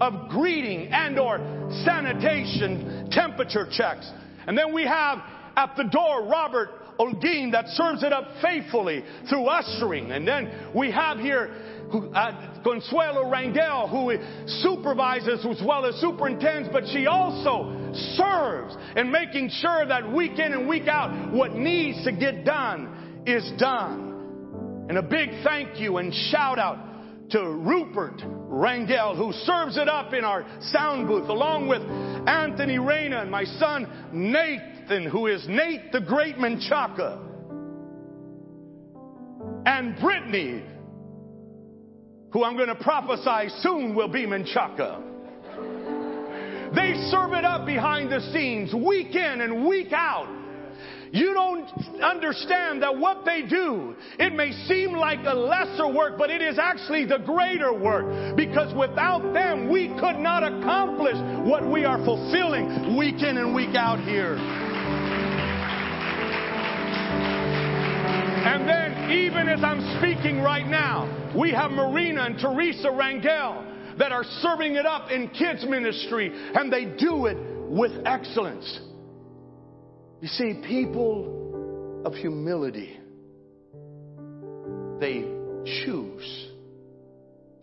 of 0.02 0.30
greeting 0.30 0.88
and 0.88 1.20
or 1.20 1.38
sanitation 1.86 3.08
temperature 3.12 3.68
checks. 3.72 4.12
And 4.48 4.58
then 4.58 4.74
we 4.74 4.84
have 4.84 5.20
at 5.56 5.76
the 5.78 5.84
door 5.84 6.28
Robert 6.28 6.70
Olguin 7.00 7.52
that 7.52 7.68
serves 7.70 8.04
it 8.04 8.12
up 8.12 8.26
faithfully 8.42 9.04
through 9.30 9.46
ushering. 9.46 10.12
And 10.12 10.28
then 10.28 10.72
we 10.76 10.92
have 10.92 11.20
here 11.20 11.54
uh, 11.94 12.62
Consuelo 12.64 13.26
Rangel 13.26 13.90
who 13.90 14.18
supervises 14.62 15.46
as 15.46 15.62
well 15.66 15.86
as 15.86 15.96
superintends, 15.96 16.68
but 16.72 16.84
she 16.92 17.06
also 17.06 17.94
serves 18.18 18.76
in 18.96 19.12
making 19.12 19.50
sure 19.50 19.86
that 19.86 20.12
week 20.12 20.40
in 20.40 20.54
and 20.54 20.68
week 20.68 20.88
out 20.88 21.32
what 21.32 21.54
needs 21.54 22.04
to 22.06 22.12
get 22.12 22.44
done 22.44 23.24
is 23.28 23.52
done. 23.60 24.88
And 24.90 24.98
a 24.98 25.04
big 25.04 25.30
thank 25.44 25.80
you 25.80 25.98
and 25.98 26.12
shout 26.14 26.58
out 26.58 26.91
to 27.32 27.50
Rupert 27.50 28.22
Rangel, 28.50 29.16
who 29.16 29.32
serves 29.32 29.78
it 29.78 29.88
up 29.88 30.14
in 30.14 30.24
our 30.24 30.46
sound 30.72 31.08
booth, 31.08 31.30
along 31.30 31.68
with 31.68 31.82
Anthony 32.28 32.78
Reyna 32.78 33.22
and 33.22 33.32
my 33.32 33.46
son 33.46 33.88
Nathan, 34.12 35.10
who 35.10 35.28
is 35.28 35.46
Nate 35.48 35.92
the 35.92 36.02
Great 36.02 36.36
Menchaca, 36.38 37.20
and 39.66 39.98
Brittany, 40.00 40.64
who 42.32 42.44
I'm 42.44 42.56
going 42.56 42.68
to 42.68 42.76
prophesy 42.76 43.54
soon 43.62 43.96
will 43.96 44.08
be 44.08 44.26
Menchaca. 44.26 45.02
They 46.76 46.94
serve 47.12 47.34
it 47.34 47.44
up 47.44 47.66
behind 47.66 48.12
the 48.12 48.22
scenes, 48.32 48.74
week 48.74 49.16
in 49.16 49.42
and 49.42 49.68
week 49.68 49.92
out 49.92 50.41
you 51.12 51.34
don't 51.34 51.70
understand 52.02 52.82
that 52.84 52.98
what 52.98 53.26
they 53.26 53.42
do, 53.42 53.96
it 54.18 54.34
may 54.34 54.52
seem 54.68 54.94
like 54.94 55.20
a 55.26 55.34
lesser 55.34 55.88
work, 55.88 56.18
but 56.18 56.30
it 56.30 56.42
is 56.42 56.58
actually 56.58 57.06
the 57.06 57.18
greater 57.18 57.74
work. 57.74 58.38
Because 58.38 58.74
without 58.74 59.34
them, 59.34 59.70
we 59.70 59.90
could 60.00 60.18
not 60.18 60.44
accomplish 60.44 61.18
what 61.46 61.70
we 61.70 61.84
are 61.84 62.04
fulfilling 62.06 62.96
week 62.98 63.22
in 63.22 63.38
and 63.38 63.54
week 63.54 63.76
out 63.76 64.00
here. 64.00 64.38
And 68.44 68.68
then, 68.68 69.12
even 69.12 69.50
as 69.50 69.64
I'm 69.64 69.82
speaking 70.00 70.42
right 70.42 70.66
now, 70.66 71.34
we 71.38 71.52
have 71.52 71.72
Marina 71.72 72.24
and 72.24 72.40
Teresa 72.40 72.88
Rangel 72.88 73.98
that 73.98 74.12
are 74.12 74.24
serving 74.42 74.76
it 74.76 74.86
up 74.86 75.12
in 75.12 75.28
kids 75.30 75.66
ministry, 75.68 76.32
and 76.34 76.72
they 76.72 76.86
do 76.86 77.26
it 77.26 77.38
with 77.70 77.92
excellence. 78.06 78.80
You 80.22 80.28
see, 80.28 80.62
people 80.68 82.04
of 82.06 82.14
humility, 82.14 83.00
they 85.00 85.22
choose 85.84 86.48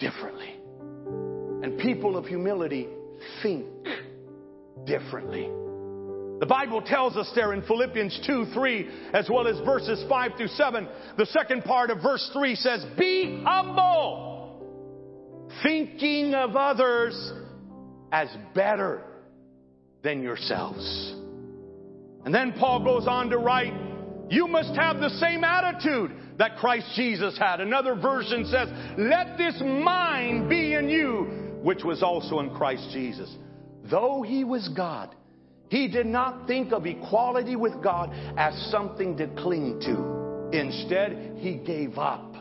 differently. 0.00 0.56
And 1.62 1.78
people 1.78 2.16
of 2.16 2.26
humility 2.26 2.88
think 3.42 3.64
differently. 4.86 5.48
The 6.40 6.46
Bible 6.46 6.82
tells 6.82 7.16
us 7.16 7.30
there 7.36 7.52
in 7.52 7.62
Philippians 7.62 8.22
2 8.26 8.46
3, 8.52 8.88
as 9.12 9.28
well 9.30 9.46
as 9.46 9.58
verses 9.64 10.04
5 10.08 10.32
through 10.36 10.48
7, 10.48 10.88
the 11.16 11.26
second 11.26 11.62
part 11.62 11.90
of 11.90 12.02
verse 12.02 12.28
3 12.32 12.56
says, 12.56 12.84
Be 12.98 13.40
humble, 13.44 14.62
thinking 15.62 16.34
of 16.34 16.56
others 16.56 17.32
as 18.10 18.28
better 18.52 19.02
than 20.02 20.22
yourselves. 20.22 21.14
And 22.24 22.34
then 22.34 22.52
Paul 22.58 22.84
goes 22.84 23.06
on 23.06 23.30
to 23.30 23.38
write, 23.38 23.72
you 24.30 24.46
must 24.46 24.74
have 24.76 24.98
the 24.98 25.10
same 25.10 25.44
attitude 25.44 26.12
that 26.38 26.56
Christ 26.58 26.86
Jesus 26.94 27.38
had. 27.38 27.60
Another 27.60 27.94
version 27.94 28.44
says, 28.44 28.68
let 28.98 29.38
this 29.38 29.60
mind 29.60 30.48
be 30.48 30.74
in 30.74 30.88
you, 30.88 31.60
which 31.62 31.82
was 31.82 32.02
also 32.02 32.40
in 32.40 32.54
Christ 32.54 32.88
Jesus. 32.92 33.34
Though 33.90 34.22
he 34.22 34.44
was 34.44 34.68
God, 34.76 35.14
he 35.70 35.88
did 35.88 36.06
not 36.06 36.46
think 36.46 36.72
of 36.72 36.86
equality 36.86 37.56
with 37.56 37.82
God 37.82 38.10
as 38.36 38.54
something 38.70 39.16
to 39.16 39.26
cling 39.28 39.80
to. 39.80 40.56
Instead, 40.58 41.36
he 41.38 41.56
gave 41.56 41.98
up 41.98 42.36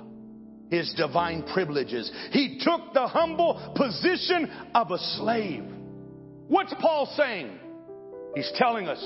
his 0.69 0.93
divine 0.97 1.43
privileges. 1.53 2.11
He 2.31 2.59
took 2.61 2.93
the 2.93 3.07
humble 3.07 3.73
position 3.75 4.51
of 4.75 4.91
a 4.91 4.97
slave. 4.97 5.63
What's 6.47 6.73
Paul 6.79 7.13
saying? 7.17 7.57
He's 8.35 8.51
telling 8.55 8.87
us 8.87 9.01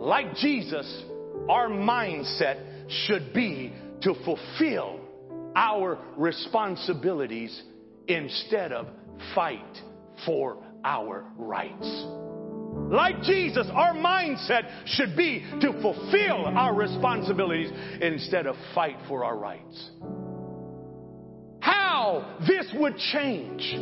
like 0.00 0.34
Jesus, 0.36 1.04
our 1.48 1.68
mindset 1.68 2.88
should 3.04 3.34
be 3.34 3.70
to 4.00 4.14
fulfill 4.24 4.98
our 5.54 5.98
responsibilities 6.16 7.62
instead 8.08 8.72
of 8.72 8.86
fight 9.34 9.78
for 10.24 10.56
our 10.84 11.26
rights. 11.36 11.86
Like 12.90 13.20
Jesus, 13.22 13.66
our 13.74 13.92
mindset 13.92 14.86
should 14.86 15.16
be 15.18 15.44
to 15.60 15.72
fulfill 15.82 16.46
our 16.46 16.74
responsibilities 16.74 17.70
instead 18.00 18.46
of 18.46 18.56
fight 18.74 18.96
for 19.06 19.22
our 19.22 19.36
rights. 19.36 19.90
How 21.60 22.38
this 22.48 22.72
would 22.74 22.96
change 23.12 23.76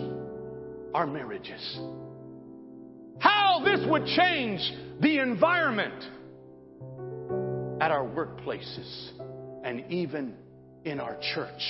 our 0.94 1.06
marriages. 1.06 1.78
How 3.18 3.62
this 3.64 3.80
would 3.88 4.06
change 4.06 4.60
the 5.00 5.18
environment 5.18 6.04
at 7.80 7.90
our 7.90 8.04
workplaces 8.04 9.10
and 9.64 9.90
even 9.90 10.34
in 10.84 11.00
our 11.00 11.16
church. 11.34 11.62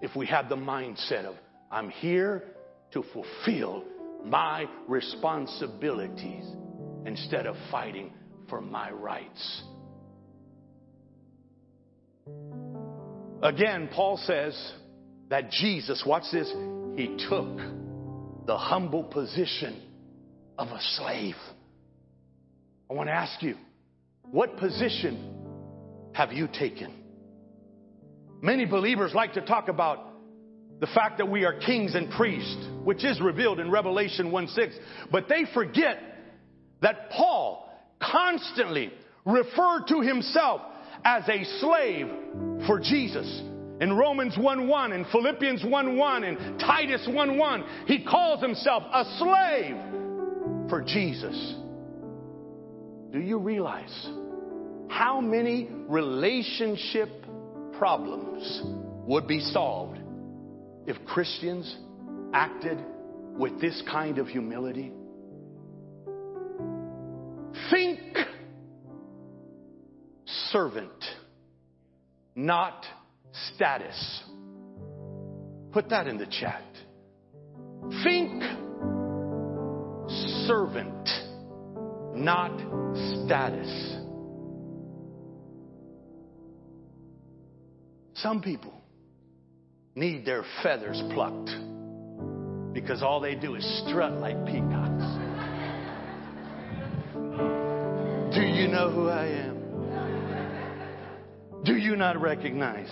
If 0.00 0.16
we 0.16 0.26
had 0.26 0.48
the 0.48 0.56
mindset 0.56 1.24
of, 1.24 1.36
I'm 1.70 1.90
here 1.90 2.44
to 2.92 3.04
fulfill 3.12 3.84
my 4.24 4.66
responsibilities 4.88 6.44
instead 7.06 7.46
of 7.46 7.56
fighting 7.70 8.12
for 8.48 8.60
my 8.60 8.90
rights. 8.90 9.62
Again, 13.42 13.88
Paul 13.92 14.18
says 14.18 14.72
that 15.28 15.50
Jesus, 15.50 16.04
watch 16.06 16.24
this, 16.32 16.48
he 16.96 17.16
took 17.28 17.58
the 18.46 18.56
humble 18.56 19.04
position 19.04 19.80
of 20.58 20.68
a 20.68 20.80
slave. 20.96 21.36
I 22.90 22.94
want 22.94 23.08
to 23.08 23.14
ask 23.14 23.42
you, 23.42 23.56
what 24.30 24.56
position 24.56 26.10
have 26.12 26.32
you 26.32 26.48
taken? 26.48 26.92
Many 28.40 28.64
believers 28.64 29.12
like 29.14 29.34
to 29.34 29.40
talk 29.40 29.68
about 29.68 30.08
the 30.80 30.86
fact 30.88 31.18
that 31.18 31.30
we 31.30 31.44
are 31.44 31.52
kings 31.52 31.94
and 31.94 32.10
priests, 32.10 32.66
which 32.82 33.04
is 33.04 33.20
revealed 33.20 33.60
in 33.60 33.70
Revelation 33.70 34.32
1 34.32 34.48
6, 34.48 34.74
but 35.12 35.28
they 35.28 35.44
forget 35.54 35.98
that 36.80 37.10
Paul 37.10 37.70
constantly 38.00 38.92
referred 39.24 39.84
to 39.88 40.00
himself 40.00 40.60
as 41.04 41.22
a 41.28 41.44
slave 41.60 42.08
for 42.66 42.80
Jesus. 42.80 43.42
In 43.82 43.96
Romans 43.96 44.38
1 44.38 44.68
1, 44.68 44.92
in 44.92 45.04
Philippians 45.06 45.64
1 45.64 45.96
1, 45.96 46.22
in 46.24 46.36
Titus 46.58 47.04
1 47.08 47.36
1, 47.36 47.64
he 47.88 48.04
calls 48.04 48.40
himself 48.40 48.84
a 48.84 49.04
slave 49.18 49.76
for 50.70 50.82
Jesus. 50.86 51.56
Do 53.10 53.18
you 53.18 53.38
realize 53.38 54.08
how 54.88 55.20
many 55.20 55.68
relationship 55.88 57.26
problems 57.76 58.62
would 59.08 59.26
be 59.26 59.40
solved 59.40 59.98
if 60.86 61.04
Christians 61.04 61.76
acted 62.32 62.78
with 63.36 63.60
this 63.60 63.82
kind 63.90 64.18
of 64.18 64.28
humility? 64.28 64.92
Think 67.68 67.98
servant, 70.52 71.04
not 72.36 72.86
status. 73.54 74.22
Put 75.72 75.88
that 75.90 76.06
in 76.06 76.18
the 76.18 76.26
chat. 76.26 76.64
Think 78.04 78.42
servant, 80.46 81.08
not 82.14 82.56
status. 83.24 83.98
Some 88.14 88.40
people 88.42 88.74
need 89.94 90.24
their 90.24 90.44
feathers 90.62 91.02
plucked 91.12 91.50
because 92.72 93.02
all 93.02 93.20
they 93.20 93.34
do 93.34 93.54
is 93.56 93.82
strut 93.86 94.12
like 94.14 94.36
peacocks. 94.46 95.04
Do 98.34 98.40
you 98.40 98.68
know 98.68 98.90
who 98.90 99.08
I 99.08 99.26
am? 99.26 99.58
Do 101.64 101.76
you 101.76 101.96
not 101.96 102.20
recognize? 102.20 102.88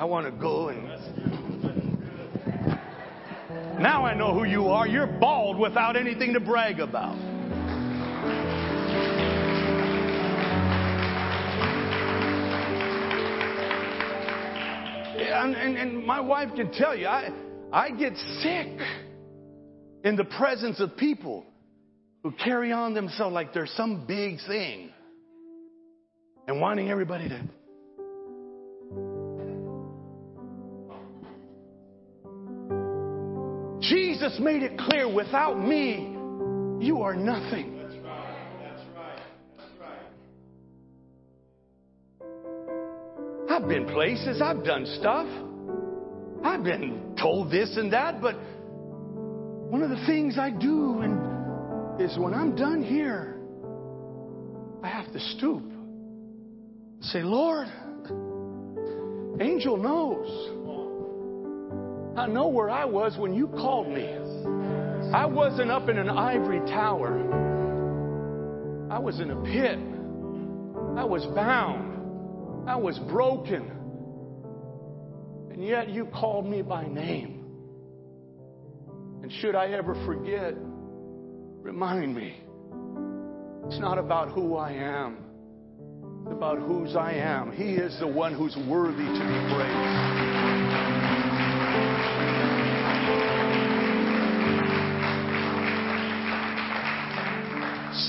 I 0.00 0.04
want 0.04 0.24
to 0.24 0.32
go 0.32 0.70
and. 0.70 0.88
Now 3.78 4.06
I 4.06 4.14
know 4.14 4.32
who 4.32 4.44
you 4.44 4.68
are. 4.68 4.88
You're 4.88 5.06
bald 5.06 5.58
without 5.58 5.94
anything 5.94 6.32
to 6.32 6.40
brag 6.40 6.80
about. 6.80 7.18
And, 15.18 15.54
and, 15.54 15.76
and, 15.76 16.06
my 16.06 16.20
wife 16.20 16.48
can 16.56 16.72
tell 16.72 16.96
you, 16.96 17.06
I, 17.06 17.30
I 17.70 17.90
get 17.90 18.16
sick 18.16 18.68
in 20.02 20.16
the 20.16 20.24
presence 20.24 20.80
of 20.80 20.96
people 20.96 21.44
who 22.22 22.32
carry 22.32 22.72
on 22.72 22.94
themselves 22.94 23.34
like 23.34 23.52
they're 23.52 23.66
some 23.66 24.06
big 24.06 24.38
thing 24.46 24.92
and 26.48 26.58
wanting 26.58 26.90
everybody 26.90 27.28
to. 27.28 27.59
Jesus 34.20 34.38
made 34.38 34.62
it 34.62 34.76
clear 34.76 35.10
without 35.10 35.58
me, 35.58 36.14
you 36.84 37.00
are 37.00 37.14
nothing. 37.14 37.78
That's 37.78 37.94
right. 38.04 38.36
That's 38.62 38.82
right. 38.94 39.18
That's 39.56 39.70
right. 39.80 40.02
I've 43.50 43.66
been 43.66 43.86
places, 43.86 44.42
I've 44.42 44.62
done 44.62 44.84
stuff. 44.98 45.26
I've 46.44 46.62
been 46.62 47.16
told 47.18 47.50
this 47.50 47.78
and 47.78 47.90
that, 47.94 48.20
but 48.20 48.34
one 48.34 49.82
of 49.82 49.88
the 49.88 50.04
things 50.06 50.36
I 50.38 50.50
do 50.50 51.00
and 51.00 52.02
is 52.02 52.18
when 52.18 52.34
I'm 52.34 52.54
done 52.54 52.82
here, 52.82 53.40
I 54.82 54.88
have 54.88 55.10
to 55.14 55.20
stoop. 55.38 55.62
Say, 57.00 57.22
Lord, 57.22 57.68
Angel 59.40 59.78
knows. 59.78 60.59
I 62.16 62.26
know 62.26 62.48
where 62.48 62.68
I 62.70 62.84
was 62.84 63.16
when 63.16 63.34
you 63.34 63.46
called 63.48 63.88
me. 63.88 64.06
I 65.14 65.26
wasn't 65.26 65.70
up 65.70 65.88
in 65.88 65.98
an 65.98 66.08
ivory 66.08 66.60
tower. 66.70 67.18
I 68.90 68.98
was 68.98 69.20
in 69.20 69.30
a 69.30 69.36
pit. 69.42 69.78
I 70.96 71.04
was 71.04 71.24
bound. 71.34 72.68
I 72.68 72.76
was 72.76 72.98
broken. 73.10 73.70
And 75.52 75.64
yet 75.64 75.88
you 75.88 76.06
called 76.06 76.46
me 76.46 76.62
by 76.62 76.86
name. 76.86 77.44
And 79.22 79.32
should 79.32 79.54
I 79.54 79.68
ever 79.68 79.94
forget, 80.06 80.54
remind 81.62 82.14
me. 82.14 82.36
It's 83.66 83.78
not 83.78 83.98
about 83.98 84.30
who 84.30 84.56
I 84.56 84.72
am 84.72 85.18
It's 86.24 86.32
about 86.32 86.58
whose 86.58 86.96
I 86.96 87.12
am. 87.12 87.52
He 87.52 87.74
is 87.74 87.96
the 88.00 88.06
one 88.06 88.34
who's 88.34 88.56
worthy 88.68 89.04
to 89.04 89.12
be 89.12 89.54
praised. 89.54 90.29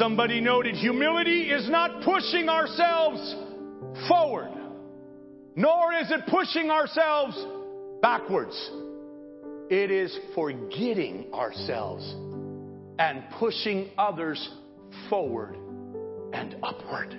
Somebody 0.02 0.42
noted 0.42 0.74
humility 0.74 1.52
is 1.52 1.70
not 1.70 2.04
pushing 2.04 2.50
ourselves 2.50 3.36
forward, 4.08 4.50
nor 5.56 5.94
is 5.94 6.10
it 6.10 6.22
pushing 6.28 6.72
ourselves 6.72 7.38
backwards. 8.02 8.72
It 9.70 9.92
is 9.92 10.18
forgetting 10.34 11.32
ourselves 11.32 12.04
and 12.98 13.22
pushing 13.38 13.92
others 13.96 14.50
forward 15.08 15.56
and 16.34 16.56
upward. 16.64 17.14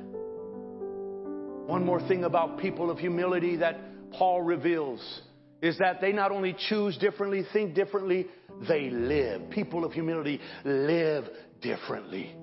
One 1.68 1.84
more 1.86 2.00
thing 2.08 2.24
about 2.24 2.58
people 2.58 2.90
of 2.90 2.98
humility 2.98 3.58
that 3.58 3.78
Paul 4.10 4.42
reveals 4.42 5.22
is 5.62 5.78
that 5.78 6.00
they 6.00 6.10
not 6.10 6.32
only 6.32 6.56
choose 6.68 6.98
differently, 6.98 7.44
think 7.52 7.76
differently, 7.76 8.26
they 8.66 8.90
live. 8.90 9.50
People 9.50 9.84
of 9.84 9.92
humility 9.92 10.40
live 10.64 11.26
differently. 11.60 12.34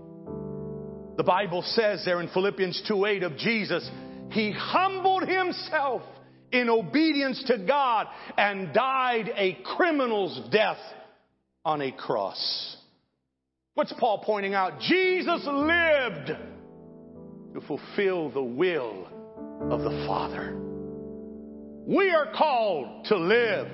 The 1.20 1.24
Bible 1.24 1.64
says 1.64 2.06
there 2.06 2.22
in 2.22 2.30
Philippians 2.30 2.82
2 2.88 3.04
8 3.04 3.24
of 3.24 3.36
Jesus, 3.36 3.86
He 4.32 4.54
humbled 4.54 5.28
Himself 5.28 6.02
in 6.54 6.70
obedience 6.70 7.44
to 7.48 7.58
God 7.58 8.08
and 8.38 8.74
died 8.74 9.30
a 9.36 9.58
criminal's 9.76 10.40
death 10.50 10.78
on 11.66 11.82
a 11.82 11.92
cross. 11.92 12.78
What's 13.74 13.92
Paul 14.00 14.24
pointing 14.26 14.54
out? 14.54 14.80
Jesus 14.80 15.42
lived 15.46 16.28
to 17.54 17.62
fulfill 17.68 18.30
the 18.30 18.42
will 18.42 19.06
of 19.70 19.82
the 19.82 20.06
Father. 20.08 20.58
We 21.86 22.12
are 22.12 22.32
called 22.34 23.08
to 23.08 23.18
live 23.18 23.68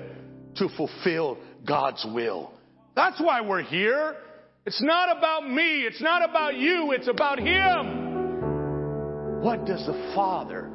to 0.56 0.68
fulfill 0.76 1.38
God's 1.64 2.04
will. 2.12 2.50
That's 2.96 3.20
why 3.20 3.40
we're 3.42 3.62
here. 3.62 4.16
It's 4.66 4.82
not 4.82 5.16
about 5.16 5.48
me. 5.48 5.82
It's 5.82 6.02
not 6.02 6.28
about 6.28 6.56
you. 6.56 6.92
It's 6.92 7.06
about 7.06 7.38
Him. 7.38 9.40
What 9.40 9.64
does 9.64 9.86
the 9.86 10.12
Father 10.14 10.68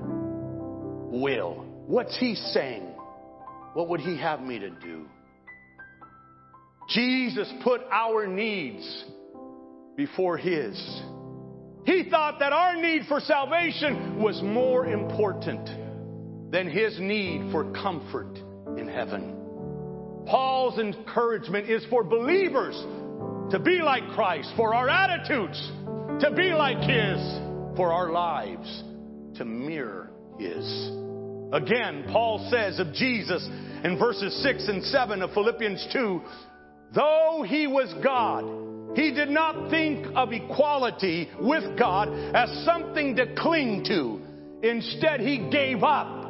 will? 1.12 1.66
What's 1.88 2.18
He 2.18 2.36
saying? 2.36 2.84
What 3.74 3.90
would 3.90 4.00
He 4.00 4.18
have 4.18 4.42
me 4.42 4.60
to 4.60 4.70
do? 4.70 5.08
Jesus 6.88 7.52
put 7.64 7.82
our 7.92 8.26
needs 8.26 9.04
before 9.98 10.38
His. 10.38 10.78
He 11.86 12.08
thought 12.10 12.40
that 12.40 12.54
our 12.54 12.82
need 12.82 13.08
for 13.08 13.20
salvation 13.20 14.22
was 14.22 14.42
more 14.42 14.86
important 14.86 15.70
than 16.52 16.70
his 16.70 17.00
need 17.00 17.52
for 17.52 17.72
comfort 17.72 18.38
in 18.78 18.88
heaven. 18.88 19.36
Paul's 20.28 20.78
encouragement 20.78 21.70
is 21.70 21.84
for 21.90 22.04
believers 22.04 22.76
to 23.52 23.60
be 23.60 23.82
like 23.82 24.08
Christ, 24.12 24.52
for 24.56 24.74
our 24.74 24.88
attitudes 24.88 25.60
to 26.22 26.32
be 26.36 26.54
like 26.54 26.78
his, 26.78 27.20
for 27.76 27.92
our 27.92 28.12
lives 28.12 28.84
to 29.36 29.46
mirror 29.46 30.10
his. 30.40 30.66
Again, 31.52 32.06
Paul 32.12 32.48
says 32.50 32.80
of 32.80 32.94
Jesus 32.94 33.46
in 33.84 33.98
verses 34.00 34.42
6 34.42 34.70
and 34.70 34.84
7 34.86 35.22
of 35.22 35.34
Philippians 35.34 35.86
2, 35.92 36.22
though 36.96 37.44
he 37.46 37.68
was 37.68 37.94
God, 38.02 38.96
he 38.96 39.14
did 39.14 39.30
not 39.30 39.70
think 39.70 40.06
of 40.16 40.32
equality 40.32 41.30
with 41.42 41.78
God 41.78 42.08
as 42.34 42.66
something 42.66 43.18
to 43.18 43.36
cling 43.36 43.84
to. 43.86 44.22
Instead, 44.64 45.20
he 45.20 45.50
gave 45.50 45.84
up 45.84 46.21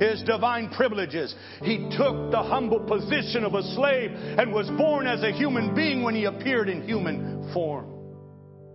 his 0.00 0.22
divine 0.22 0.70
privileges. 0.70 1.34
He 1.62 1.88
took 1.96 2.30
the 2.30 2.42
humble 2.42 2.80
position 2.80 3.44
of 3.44 3.54
a 3.54 3.62
slave 3.74 4.10
and 4.12 4.52
was 4.52 4.68
born 4.70 5.06
as 5.06 5.22
a 5.22 5.32
human 5.32 5.74
being 5.74 6.02
when 6.02 6.14
he 6.14 6.24
appeared 6.24 6.68
in 6.68 6.82
human 6.82 7.52
form. 7.52 7.90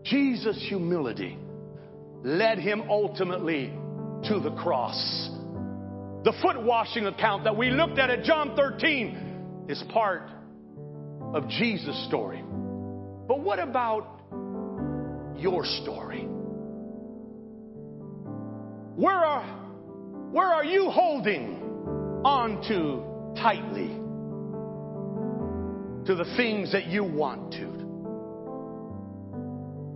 Jesus' 0.04 0.64
humility 0.68 1.38
led 2.24 2.58
him 2.58 2.84
ultimately 2.90 3.68
to 4.28 4.40
the 4.40 4.52
cross. 4.62 5.30
The 6.24 6.34
foot 6.42 6.62
washing 6.62 7.06
account 7.06 7.46
that 7.46 7.56
we 7.56 7.70
looked 7.70 7.98
at 7.98 8.10
at 8.10 8.24
John 8.24 8.56
13 8.56 9.66
is 9.70 9.82
part 9.94 10.24
of 11.34 11.48
Jesus' 11.48 12.06
story. 12.08 12.44
But 13.28 13.42
what 13.42 13.60
about 13.60 14.22
your 15.38 15.64
story? 15.64 16.24
Where 18.96 19.16
are, 19.16 19.69
where 20.32 20.48
are 20.48 20.64
you 20.64 20.92
holding 20.92 21.56
on 22.24 22.62
to 22.68 23.04
tightly 23.42 23.88
to 26.06 26.16
the 26.16 26.26
things 26.38 26.72
that 26.72 26.86
you 26.86 27.04
want 27.04 27.52
to? 27.54 27.68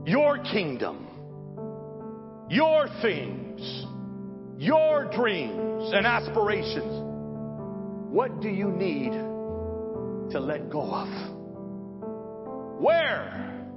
Your 0.09 0.39
kingdom, 0.39 1.07
your 2.49 2.87
things, 3.03 3.85
your 4.57 5.05
dreams 5.11 5.91
and 5.93 6.07
aspirations. 6.07 7.01
What 8.11 8.41
do 8.41 8.49
you 8.49 8.71
need 8.71 9.11
to 10.31 10.39
let 10.39 10.71
go 10.71 10.81
of? 10.81 11.09
Where 12.81 13.67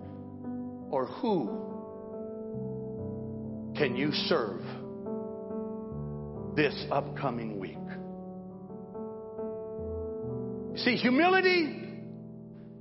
or 0.90 1.04
who 1.06 1.48
can 3.76 3.94
you 3.94 4.10
serve 4.12 4.62
this 6.56 6.86
upcoming 6.90 7.58
week? 7.60 7.76
See, 10.78 10.96
humility 10.96 11.82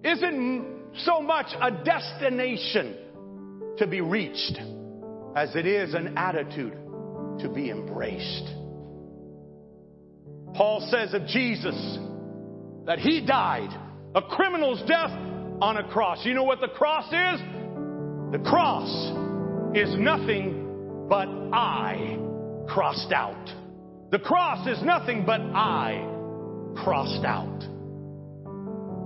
isn't 0.03 0.75
so 0.97 1.21
much 1.21 1.47
a 1.61 1.71
destination 1.83 2.95
to 3.77 3.87
be 3.87 4.01
reached 4.01 4.57
as 5.35 5.55
it 5.55 5.65
is 5.65 5.93
an 5.93 6.17
attitude 6.17 6.73
to 7.39 7.49
be 7.49 7.69
embraced. 7.69 8.45
Paul 10.53 10.87
says 10.89 11.13
of 11.13 11.27
Jesus 11.27 11.75
that 12.85 12.99
he 12.99 13.25
died 13.25 13.69
a 14.15 14.21
criminal's 14.21 14.81
death 14.87 15.11
on 15.61 15.77
a 15.77 15.87
cross. 15.89 16.25
You 16.25 16.33
know 16.33 16.43
what 16.43 16.61
the 16.61 16.69
cross 16.69 17.07
is? 17.07 17.41
The 18.31 18.39
cross 18.49 18.89
is 19.75 19.93
nothing 19.97 21.07
but 21.09 21.27
I 21.53 22.17
crossed 22.67 23.11
out. 23.11 23.64
The 24.15 24.19
cross 24.19 24.65
is 24.65 24.81
nothing 24.81 25.25
but 25.25 25.41
I 25.41 25.99
crossed 26.85 27.25
out. 27.25 27.59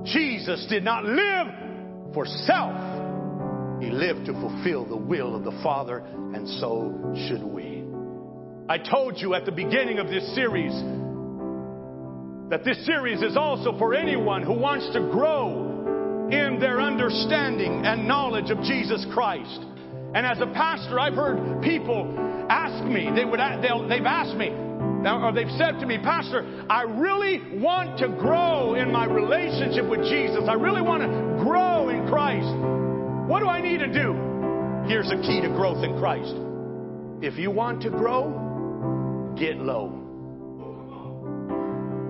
Jesus 0.05 0.67
did 0.69 0.83
not 0.83 1.03
live 1.03 2.13
for 2.13 2.27
self. 2.27 3.81
He 3.81 3.89
lived 3.89 4.27
to 4.27 4.33
fulfill 4.33 4.85
the 4.85 4.95
will 4.95 5.35
of 5.35 5.43
the 5.43 5.59
Father, 5.63 6.03
and 6.05 6.47
so 6.47 7.15
should 7.27 7.41
we. 7.41 7.83
I 8.69 8.77
told 8.77 9.17
you 9.17 9.33
at 9.33 9.45
the 9.45 9.51
beginning 9.51 9.97
of 9.97 10.09
this 10.09 10.35
series 10.35 10.73
that 12.51 12.63
this 12.63 12.85
series 12.85 13.23
is 13.23 13.35
also 13.35 13.75
for 13.79 13.95
anyone 13.95 14.43
who 14.43 14.53
wants 14.53 14.93
to 14.93 14.99
grow 14.99 16.29
in 16.31 16.59
their 16.59 16.79
understanding 16.79 17.83
and 17.83 18.07
knowledge 18.07 18.51
of 18.51 18.61
Jesus 18.61 19.07
Christ. 19.11 19.59
And 20.13 20.23
as 20.23 20.39
a 20.39 20.53
pastor, 20.53 20.99
I've 20.99 21.15
heard 21.15 21.63
people 21.63 22.15
ask 22.47 22.85
me, 22.85 23.09
they 23.15 23.25
would, 23.25 23.39
they've 23.39 24.05
asked 24.05 24.35
me, 24.37 24.68
or 25.05 25.27
uh, 25.27 25.31
they've 25.31 25.51
said 25.57 25.79
to 25.79 25.85
me, 25.85 25.97
Pastor, 25.97 26.65
I 26.69 26.83
really 26.83 27.41
want 27.59 27.97
to 27.99 28.09
grow 28.09 28.75
in 28.75 28.91
my 28.91 29.05
relationship 29.05 29.89
with 29.89 30.01
Jesus. 30.01 30.43
I 30.47 30.53
really 30.53 30.81
want 30.81 31.03
to 31.03 31.43
grow 31.43 31.89
in 31.89 32.07
Christ. 32.07 32.47
What 33.29 33.39
do 33.39 33.47
I 33.47 33.61
need 33.61 33.79
to 33.79 33.87
do? 33.87 34.13
Here's 34.87 35.09
a 35.11 35.21
key 35.21 35.39
to 35.41 35.49
growth 35.49 35.83
in 35.83 35.97
Christ. 35.99 36.33
If 37.21 37.37
you 37.37 37.51
want 37.51 37.81
to 37.83 37.89
grow, 37.89 39.35
get 39.37 39.57
low. 39.57 39.95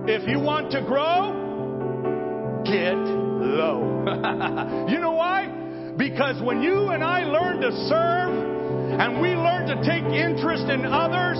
If 0.07 0.27
you 0.27 0.39
want 0.39 0.71
to 0.71 0.81
grow, 0.81 2.63
get 2.65 2.95
low. 2.95 4.05
you 4.89 4.99
know 4.99 5.11
why? 5.11 5.93
Because 5.97 6.41
when 6.41 6.63
you 6.63 6.89
and 6.89 7.03
I 7.03 7.23
learn 7.25 7.61
to 7.61 7.71
serve, 7.87 8.48
and 8.97 9.21
we 9.21 9.29
learn 9.35 9.67
to 9.67 9.77
take 9.85 10.03
interest 10.03 10.69
in 10.69 10.85
others 10.85 11.37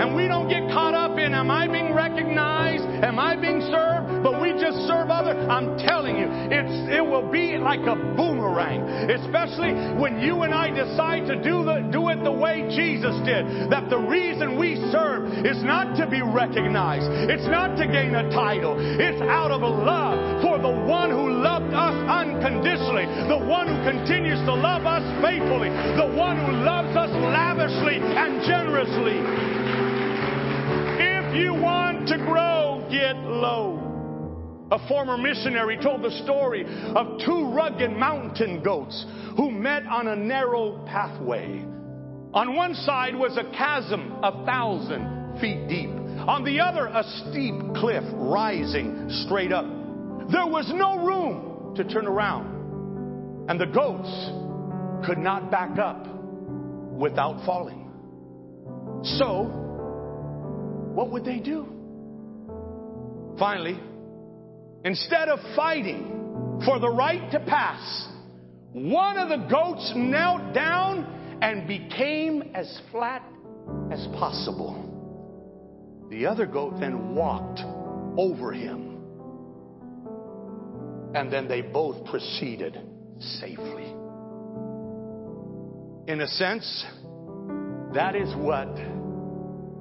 and 0.00 0.14
we 0.14 0.28
don't 0.28 0.48
get 0.48 0.68
caught 0.72 0.94
up 0.94 1.18
in 1.18 1.34
am 1.34 1.50
I 1.50 1.68
being 1.68 1.94
recognized? 1.94 2.84
Am 3.04 3.18
I 3.18 3.36
being 3.36 3.60
served? 3.70 4.22
But 4.22 4.40
we 4.40 4.52
just 4.52 4.76
serve 4.88 5.10
others. 5.10 5.36
I'm 5.48 5.78
telling 5.78 6.16
you, 6.16 6.28
it's 6.28 6.92
it 6.92 7.04
will 7.04 7.30
be 7.30 7.56
like 7.56 7.80
a 7.80 7.96
boomerang. 8.16 8.80
Especially 9.10 9.72
when 10.00 10.20
you 10.20 10.42
and 10.42 10.54
I 10.54 10.70
decide 10.70 11.26
to 11.26 11.36
do 11.36 11.64
the 11.64 11.88
do 11.92 12.08
it 12.08 12.22
the 12.24 12.32
way 12.32 12.68
Jesus 12.74 13.16
did. 13.24 13.70
That 13.70 13.88
the 13.88 13.98
reason 13.98 14.58
we 14.58 14.76
serve 14.92 15.44
is 15.44 15.62
not 15.64 15.96
to 15.96 16.06
be 16.08 16.22
recognized. 16.22 17.08
It's 17.30 17.46
not 17.46 17.76
to 17.76 17.86
gain 17.86 18.14
a 18.14 18.30
title. 18.30 18.76
It's 18.78 19.20
out 19.22 19.50
of 19.50 19.62
a 19.62 19.68
love 19.68 20.09
for 20.42 20.58
the 20.58 20.70
one 20.88 21.10
who 21.10 21.30
loved 21.30 21.72
us 21.72 21.96
unconditionally, 22.08 23.06
the 23.28 23.38
one 23.38 23.68
who 23.68 23.78
continues 23.84 24.38
to 24.44 24.54
love 24.54 24.86
us 24.86 25.04
faithfully, 25.22 25.70
the 25.70 26.10
one 26.16 26.36
who 26.36 26.52
loves 26.64 26.96
us 26.96 27.10
lavishly 27.10 27.98
and 28.00 28.42
generously. 28.42 29.20
If 31.00 31.36
you 31.36 31.54
want 31.54 32.08
to 32.08 32.18
grow, 32.18 32.86
get 32.90 33.16
low. 33.16 33.80
A 34.72 34.88
former 34.88 35.16
missionary 35.16 35.78
told 35.82 36.02
the 36.02 36.22
story 36.24 36.64
of 36.64 37.18
two 37.24 37.50
rugged 37.52 37.90
mountain 37.90 38.62
goats 38.62 39.04
who 39.36 39.50
met 39.50 39.84
on 39.86 40.08
a 40.08 40.16
narrow 40.16 40.84
pathway. 40.86 41.64
On 42.32 42.54
one 42.54 42.74
side 42.74 43.16
was 43.16 43.36
a 43.36 43.50
chasm 43.56 44.12
a 44.22 44.44
thousand 44.46 45.38
feet 45.40 45.66
deep. 45.68 45.90
On 46.28 46.44
the 46.44 46.60
other, 46.60 46.86
a 46.86 47.02
steep 47.02 47.54
cliff 47.74 48.04
rising 48.14 49.08
straight 49.24 49.52
up. 49.52 49.79
There 50.30 50.46
was 50.46 50.70
no 50.72 51.04
room 51.04 51.74
to 51.76 51.84
turn 51.84 52.06
around, 52.06 53.48
and 53.48 53.60
the 53.60 53.66
goats 53.66 55.06
could 55.06 55.18
not 55.18 55.50
back 55.50 55.78
up 55.78 56.06
without 56.92 57.44
falling. 57.44 57.90
So, 59.02 59.44
what 60.94 61.10
would 61.10 61.24
they 61.24 61.38
do? 61.38 61.66
Finally, 63.38 63.80
instead 64.84 65.28
of 65.28 65.38
fighting 65.56 66.60
for 66.64 66.78
the 66.78 66.90
right 66.90 67.30
to 67.32 67.40
pass, 67.40 68.08
one 68.72 69.18
of 69.18 69.30
the 69.30 69.48
goats 69.48 69.92
knelt 69.96 70.52
down 70.54 71.38
and 71.42 71.66
became 71.66 72.52
as 72.54 72.80
flat 72.92 73.24
as 73.90 74.06
possible. 74.18 74.86
The 76.10 76.26
other 76.26 76.46
goat 76.46 76.78
then 76.78 77.14
walked 77.14 77.60
over 78.18 78.52
him. 78.52 78.89
And 81.14 81.32
then 81.32 81.48
they 81.48 81.60
both 81.60 82.06
proceeded 82.06 82.78
safely. 83.18 83.86
In 86.06 86.20
a 86.20 86.26
sense, 86.26 86.84
that 87.94 88.14
is 88.14 88.34
what 88.36 88.74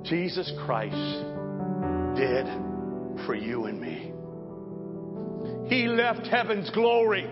Jesus 0.04 0.52
Christ 0.66 0.96
did 2.16 2.46
for 3.26 3.36
you 3.36 3.66
and 3.66 3.80
me. 3.80 4.12
He 5.70 5.88
left 5.88 6.26
heaven's 6.28 6.70
glory 6.72 7.30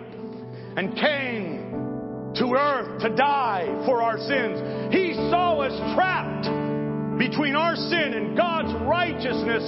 and 0.78 0.96
came 0.96 2.34
to 2.36 2.54
earth 2.54 3.02
to 3.02 3.16
die 3.16 3.66
for 3.86 4.04
our 4.04 4.20
sins. 4.20 4.94
He 4.94 5.14
saw 5.32 5.62
us 5.62 5.74
trapped 5.96 6.46
between 7.18 7.56
our 7.56 7.76
sin 7.76 8.14
and 8.14 8.38
God's 8.38 8.74
righteousness 8.86 9.64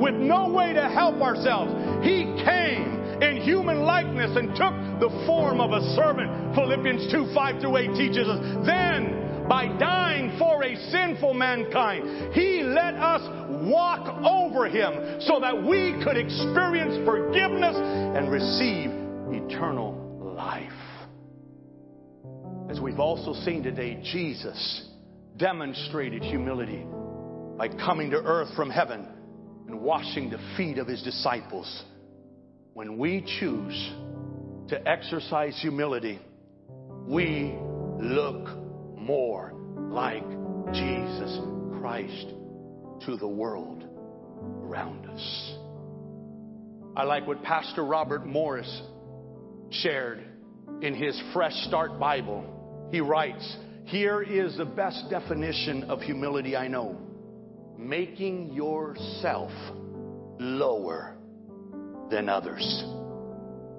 with 0.00 0.14
no 0.14 0.50
way 0.50 0.72
to 0.72 0.88
help 0.88 1.22
ourselves. 1.22 1.72
He 2.04 2.24
came 2.44 3.01
in 3.22 3.40
human 3.40 3.82
likeness 3.82 4.36
and 4.36 4.48
took 4.50 4.74
the 5.00 5.24
form 5.26 5.60
of 5.60 5.70
a 5.70 5.80
servant. 5.94 6.54
Philippians 6.54 7.12
2 7.12 7.32
5 7.32 7.60
through 7.60 7.76
8 7.76 7.94
teaches 7.94 8.28
us. 8.28 8.66
Then, 8.66 9.46
by 9.48 9.66
dying 9.78 10.36
for 10.38 10.64
a 10.64 10.74
sinful 10.90 11.34
mankind, 11.34 12.34
He 12.34 12.62
let 12.62 12.94
us 12.94 13.22
walk 13.64 14.08
over 14.24 14.68
Him 14.68 15.20
so 15.22 15.38
that 15.40 15.54
we 15.54 16.02
could 16.04 16.16
experience 16.16 17.04
forgiveness 17.06 17.76
and 17.76 18.30
receive 18.30 18.90
eternal 19.32 20.34
life. 20.34 20.72
As 22.70 22.80
we've 22.80 23.00
also 23.00 23.34
seen 23.44 23.62
today, 23.62 24.00
Jesus 24.02 24.88
demonstrated 25.36 26.22
humility 26.22 26.84
by 27.56 27.68
coming 27.68 28.10
to 28.10 28.16
earth 28.16 28.54
from 28.56 28.70
heaven 28.70 29.06
and 29.68 29.80
washing 29.80 30.30
the 30.30 30.38
feet 30.56 30.78
of 30.78 30.86
his 30.86 31.02
disciples. 31.02 31.84
When 32.74 32.96
we 32.96 33.22
choose 33.38 33.92
to 34.68 34.88
exercise 34.88 35.58
humility, 35.60 36.18
we 37.06 37.54
look 38.00 38.48
more 38.96 39.52
like 39.90 40.24
Jesus 40.72 41.38
Christ 41.80 42.28
to 43.04 43.16
the 43.16 43.28
world 43.28 43.84
around 44.62 45.06
us. 45.06 45.54
I 46.96 47.04
like 47.04 47.26
what 47.26 47.42
Pastor 47.42 47.84
Robert 47.84 48.26
Morris 48.26 48.82
shared 49.70 50.22
in 50.80 50.94
his 50.94 51.20
Fresh 51.34 51.54
Start 51.66 51.98
Bible. 51.98 52.88
He 52.90 53.00
writes, 53.00 53.56
Here 53.84 54.22
is 54.22 54.56
the 54.56 54.64
best 54.64 55.10
definition 55.10 55.84
of 55.84 56.00
humility 56.00 56.56
I 56.56 56.68
know 56.68 56.98
making 57.78 58.52
yourself 58.52 59.50
lower 60.38 61.16
than 62.12 62.28
others. 62.28 62.84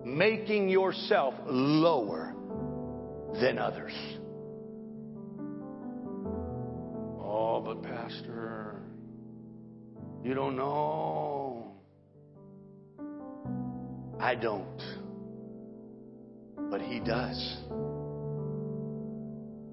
Making 0.03 0.67
yourself 0.67 1.35
lower 1.45 2.33
than 3.39 3.59
others. 3.59 3.93
Oh, 7.21 7.61
but 7.63 7.83
Pastor, 7.83 8.81
you 10.23 10.33
don't 10.33 10.57
know. 10.57 11.75
I 14.19 14.35
don't. 14.35 14.81
But 16.71 16.81
he 16.81 16.99
does. 16.99 17.57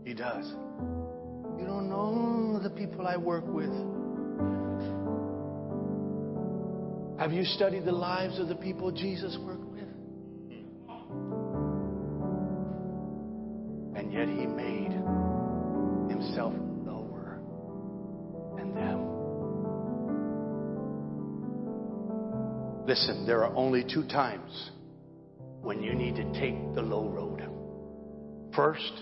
He 0.05 0.13
does. 0.13 0.47
You 1.59 1.65
don't 1.67 1.89
know 1.89 2.61
the 2.63 2.71
people 2.71 3.07
I 3.07 3.17
work 3.17 3.45
with. 3.47 3.71
Have 7.21 7.33
you 7.35 7.45
studied 7.45 7.85
the 7.85 7.93
lives 7.93 8.39
of 8.39 8.49
the 8.49 8.55
people 8.55 8.91
Jesus 8.91 9.37
worked 9.43 9.67
with? 9.67 9.83
And 13.95 14.11
yet 14.11 14.27
he 14.27 14.47
made 14.47 14.93
himself 16.11 16.55
lower 16.83 17.43
than 18.57 18.75
them. 18.75 19.01
Listen, 22.87 23.27
there 23.27 23.45
are 23.45 23.55
only 23.55 23.85
two 23.85 24.09
times 24.09 24.71
when 25.61 25.83
you 25.83 25.93
need 25.93 26.17
to 26.17 26.25
take 26.41 26.75
the 26.75 26.81
low 26.81 27.07
road. 27.07 27.43
First, 28.57 28.95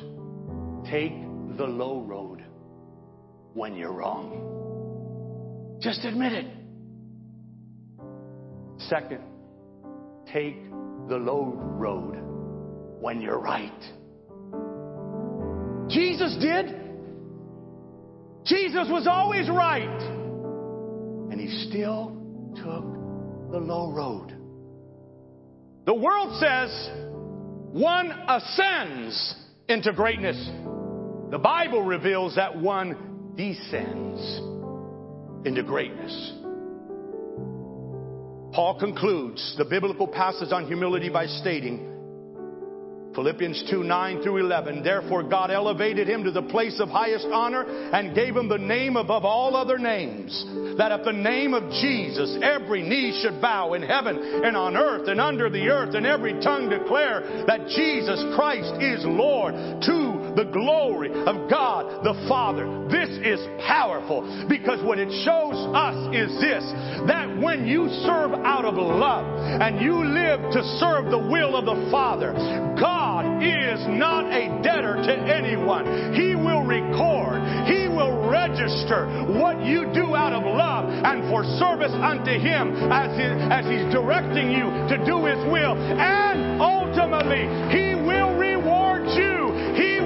take 0.90 1.12
the 1.56 1.66
low 1.66 2.00
road 2.02 2.42
when 3.54 3.76
you're 3.76 3.92
wrong. 3.92 5.78
Just 5.80 6.04
admit 6.04 6.32
it. 6.32 6.57
Second, 8.78 9.20
take 10.32 10.62
the 11.08 11.16
low 11.16 11.52
road 11.54 12.16
when 13.00 13.20
you're 13.20 13.38
right. 13.38 13.80
Jesus 15.88 16.36
did. 16.40 16.74
Jesus 18.44 18.88
was 18.90 19.06
always 19.06 19.48
right. 19.48 20.02
And 21.30 21.40
he 21.40 21.68
still 21.68 22.16
took 22.56 22.84
the 23.50 23.58
low 23.58 23.92
road. 23.92 24.34
The 25.86 25.94
world 25.94 26.38
says 26.40 26.90
one 27.72 28.10
ascends 28.28 29.34
into 29.68 29.92
greatness. 29.92 30.36
The 31.30 31.38
Bible 31.38 31.82
reveals 31.82 32.36
that 32.36 32.58
one 32.58 33.34
descends 33.36 34.20
into 35.46 35.62
greatness. 35.62 36.32
Paul 38.52 38.78
concludes 38.78 39.54
the 39.58 39.64
biblical 39.64 40.08
passage 40.08 40.52
on 40.52 40.66
humility 40.66 41.10
by 41.10 41.26
stating, 41.26 41.88
Philippians 43.14 43.64
2 43.70 43.82
9 43.82 44.22
through 44.22 44.36
11. 44.38 44.82
Therefore, 44.84 45.24
God 45.24 45.50
elevated 45.50 46.08
him 46.08 46.22
to 46.24 46.30
the 46.30 46.42
place 46.42 46.78
of 46.78 46.88
highest 46.88 47.26
honor 47.32 47.64
and 47.64 48.14
gave 48.14 48.36
him 48.36 48.48
the 48.48 48.58
name 48.58 48.96
above 48.96 49.24
all 49.24 49.56
other 49.56 49.76
names. 49.76 50.44
That 50.78 50.92
at 50.92 51.04
the 51.04 51.12
name 51.12 51.52
of 51.52 51.68
Jesus, 51.82 52.38
every 52.42 52.82
knee 52.82 53.18
should 53.20 53.40
bow 53.40 53.74
in 53.74 53.82
heaven 53.82 54.16
and 54.44 54.56
on 54.56 54.76
earth 54.76 55.08
and 55.08 55.20
under 55.20 55.50
the 55.50 55.68
earth, 55.68 55.96
and 55.96 56.06
every 56.06 56.34
tongue 56.40 56.68
declare 56.68 57.44
that 57.48 57.66
Jesus 57.68 58.22
Christ 58.36 58.80
is 58.80 59.04
Lord 59.04 59.54
to 59.82 60.07
the 60.38 60.44
glory 60.54 61.10
of 61.10 61.50
God 61.50 62.04
the 62.06 62.14
Father. 62.28 62.62
This 62.86 63.10
is 63.26 63.42
powerful 63.66 64.22
because 64.48 64.78
what 64.86 65.02
it 65.02 65.10
shows 65.26 65.58
us 65.74 65.98
is 66.14 66.30
this 66.38 66.62
that 67.10 67.26
when 67.42 67.66
you 67.66 67.90
serve 68.06 68.30
out 68.46 68.64
of 68.64 68.78
love 68.78 69.26
and 69.58 69.82
you 69.82 69.98
live 69.98 70.38
to 70.54 70.62
serve 70.78 71.10
the 71.10 71.18
will 71.18 71.58
of 71.58 71.66
the 71.66 71.90
Father, 71.90 72.30
God 72.78 73.42
is 73.42 73.82
not 73.98 74.30
a 74.30 74.62
debtor 74.62 75.02
to 75.10 75.14
anyone. 75.26 76.14
He 76.14 76.38
will 76.38 76.62
record, 76.62 77.42
He 77.66 77.90
will 77.90 78.30
register 78.30 79.10
what 79.42 79.58
you 79.66 79.90
do 79.90 80.14
out 80.14 80.32
of 80.32 80.46
love 80.46 80.86
and 80.86 81.26
for 81.34 81.42
service 81.58 81.92
unto 81.92 82.38
Him 82.38 82.78
as, 82.94 83.10
he, 83.18 83.26
as 83.26 83.66
He's 83.66 83.90
directing 83.90 84.54
you 84.54 84.70
to 84.86 85.02
do 85.02 85.26
His 85.26 85.42
will. 85.50 85.74
And 85.74 86.62
ultimately, 86.62 87.42
He 87.74 87.98
will 87.98 88.38
reward 88.38 88.77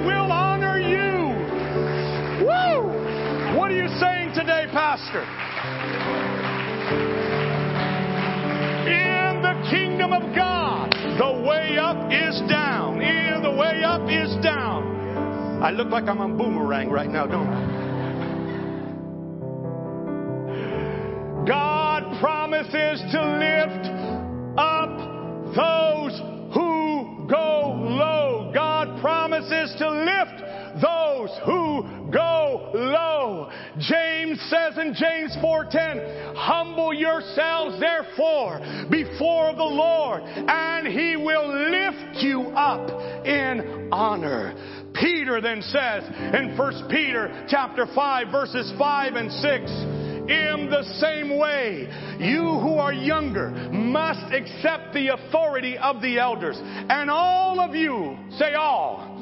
will 0.05 0.31
honor 0.31 0.79
you. 0.79 1.33
Woo! 2.45 3.57
What 3.57 3.71
are 3.71 3.75
you 3.75 3.87
saying 3.99 4.33
today, 4.33 4.67
Pastor? 4.71 5.23
In 8.87 9.41
the 9.41 9.69
kingdom 9.69 10.13
of 10.13 10.35
God, 10.35 10.91
the 10.91 11.47
way 11.47 11.77
up 11.77 12.11
is 12.11 12.41
down. 12.49 13.01
In 13.01 13.41
the 13.41 13.51
way 13.51 13.83
up 13.83 14.09
is 14.09 14.35
down. 14.43 15.61
I 15.63 15.71
look 15.71 15.89
like 15.89 16.05
I'm 16.05 16.19
on 16.19 16.37
boomerang 16.37 16.89
right 16.89 17.09
now, 17.09 17.25
don't 17.25 17.47
I? 17.47 17.83
God 21.47 22.19
promises 22.19 23.01
to 23.11 23.21
lift 23.37 23.87
up 24.57 24.97
those 25.55 26.32
Promises 29.43 29.75
to 29.79 29.89
lift 29.89 30.81
those 30.81 31.29
who 31.45 32.09
go 32.11 32.71
low. 32.73 33.49
James 33.77 34.39
says 34.49 34.77
in 34.77 34.93
James 34.93 35.35
4:10, 35.41 36.35
"Humble 36.35 36.93
yourselves 36.93 37.79
therefore 37.79 38.61
before 38.89 39.53
the 39.53 39.63
Lord, 39.63 40.23
and 40.47 40.87
he 40.87 41.17
will 41.17 41.47
lift 41.47 42.23
you 42.23 42.51
up 42.55 42.89
in 43.25 43.89
honor." 43.91 44.53
Peter 44.93 45.41
then 45.41 45.61
says 45.61 46.03
in 46.33 46.55
1 46.55 46.87
Peter 46.87 47.31
chapter 47.47 47.85
5 47.87 48.27
verses 48.29 48.71
5 48.77 49.15
and 49.15 49.31
6, 49.31 49.71
in 50.29 50.69
the 50.69 50.83
same 51.01 51.37
way, 51.37 51.89
you 52.17 52.43
who 52.59 52.75
are 52.75 52.93
younger 52.93 53.49
must 53.71 54.31
accept 54.31 54.93
the 54.93 55.09
authority 55.09 55.77
of 55.77 56.01
the 56.01 56.17
elders. 56.17 56.57
And 56.61 57.11
all 57.11 57.59
of 57.59 57.75
you, 57.75 58.17
say 58.37 58.53
all, 58.53 59.12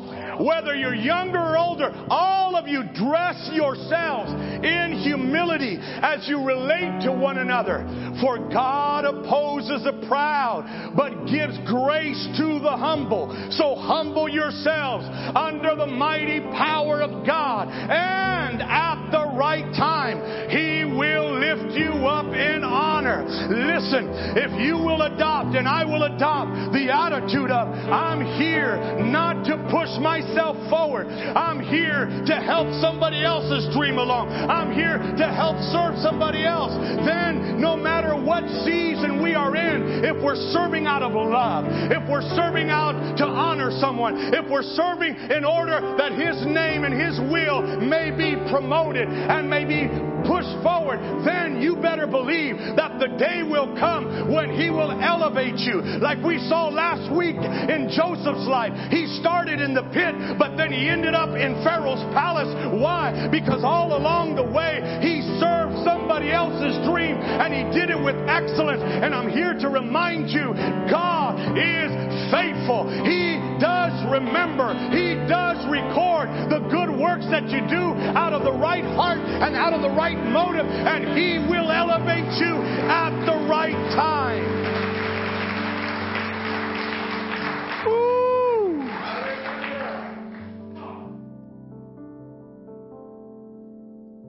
whether 0.44 0.76
you're 0.76 0.96
younger 0.96 1.40
or 1.40 1.58
older, 1.58 1.92
all 2.10 2.56
of 2.56 2.68
you 2.68 2.84
dress 2.96 3.50
yourselves 3.54 4.32
in 4.32 5.02
humility 5.04 5.78
as 5.82 6.28
you 6.28 6.44
relate 6.44 7.02
to 7.04 7.12
one 7.12 7.38
another. 7.38 7.86
For 8.22 8.38
God 8.50 9.06
opposes 9.06 9.84
the 9.84 10.06
proud, 10.08 10.94
but 10.96 11.26
gives 11.26 11.58
grace 11.66 12.22
to 12.38 12.60
the 12.60 12.76
humble. 12.78 13.30
So 13.52 13.76
humble 13.76 14.30
yourselves 14.30 15.06
under 15.36 15.76
the 15.76 15.88
mighty 15.88 16.40
power 16.40 17.02
of 17.02 17.26
God, 17.26 17.68
and 17.70 18.62
at 18.62 19.12
the 19.12 19.38
right 19.38 19.70
time, 19.76 20.50
He 20.50 20.86
will 20.86 21.40
lift 21.40 21.78
you 21.78 21.92
up 22.08 22.34
in 22.34 22.64
honor. 22.64 23.26
Listen, 23.26 24.10
if 24.38 24.52
you 24.62 24.78
will 24.78 25.02
adopt, 25.02 25.56
and 25.56 25.68
I 25.68 25.84
will 25.86 26.04
adopt 26.04 26.74
the 26.74 26.90
attitude 26.92 27.52
of, 27.52 27.68
I'm 27.68 28.22
here 28.40 28.78
not 29.06 29.46
to 29.46 29.58
push 29.70 29.90
myself 30.00 30.31
forward. 30.70 31.08
I'm 31.08 31.60
here 31.60 32.06
to 32.26 32.36
help 32.36 32.68
somebody 32.82 33.24
else's 33.24 33.68
dream 33.76 33.98
along. 33.98 34.30
I'm 34.30 34.72
here 34.72 34.98
to 34.98 35.28
help 35.28 35.58
serve 35.72 35.98
somebody 36.00 36.46
else. 36.46 36.74
Then, 37.06 37.60
no 37.60 37.76
matter 37.76 38.16
what 38.16 38.48
season 38.64 39.22
we 39.22 39.36
are 39.36 39.56
in, 39.56 40.06
if 40.06 40.22
we're 40.24 40.40
serving 40.52 40.88
out 40.88 41.04
of 41.04 41.14
love, 41.14 41.66
if 41.68 42.04
we're 42.10 42.26
serving 42.36 42.70
out 42.70 43.18
to 43.18 43.26
honor 43.26 43.72
someone, 43.80 44.34
if 44.34 44.50
we're 44.50 44.64
serving 44.64 45.16
in 45.30 45.44
order 45.46 45.80
that 45.98 46.12
His 46.14 46.46
name 46.46 46.84
and 46.84 46.94
His 46.94 47.20
will 47.32 47.62
may 47.82 48.12
be 48.12 48.36
promoted 48.50 49.08
and 49.08 49.50
may 49.50 49.66
be 49.66 49.88
pushed 50.24 50.54
forward, 50.64 51.00
then 51.26 51.62
you 51.62 51.76
better 51.76 52.08
believe 52.08 52.58
that 52.78 53.00
the 53.00 53.10
day 53.18 53.44
will 53.44 53.76
come 53.78 54.32
when 54.32 54.54
He 54.54 54.70
will 54.70 54.92
elevate 54.92 55.58
you. 55.58 55.82
Like 56.00 56.24
we 56.24 56.38
saw 56.48 56.70
last 56.70 57.10
week 57.12 57.36
in 57.36 57.90
Joseph's 57.90 58.48
life. 58.48 58.72
He 58.92 59.08
started 59.20 59.60
in 59.60 59.74
the 59.74 59.84
pit, 59.90 60.38
but 60.38 60.56
then 60.56 60.72
he 60.72 60.88
ended 60.88 61.14
up 61.14 61.36
in 61.36 61.58
Pharaoh's 61.64 62.04
palace. 62.14 62.52
Why? 62.78 63.28
Because 63.32 63.64
all 63.64 63.98
along 63.98 64.36
the 64.36 64.46
way, 64.46 64.80
he 65.02 65.22
served 65.42 65.82
somebody 65.84 66.32
else's 66.32 66.78
dream 66.86 67.18
and 67.18 67.50
he 67.50 67.66
did 67.74 67.90
it 67.90 68.00
with 68.00 68.16
excellence. 68.30 68.82
And 68.82 69.14
I'm 69.16 69.30
here 69.30 69.58
to 69.58 69.68
remind 69.70 70.30
you 70.30 70.54
God 70.88 71.58
is 71.58 71.92
faithful. 72.30 72.88
He 73.04 73.41
does 73.62 73.94
remember, 74.10 74.74
He 74.90 75.14
does 75.30 75.64
record 75.70 76.28
the 76.50 76.60
good 76.68 76.90
works 76.90 77.26
that 77.30 77.48
you 77.50 77.62
do 77.70 77.94
out 78.18 78.34
of 78.34 78.44
the 78.44 78.52
right 78.52 78.84
heart 78.84 79.20
and 79.20 79.56
out 79.56 79.74
of 79.74 79.82
the 79.82 79.90
right 79.90 80.18
motive, 80.18 80.66
and 80.66 81.16
He 81.16 81.38
will 81.48 81.72
elevate 81.72 82.26
you 82.42 82.58
at 82.90 83.14
the 83.26 83.38
right 83.48 83.78
time. 83.94 84.42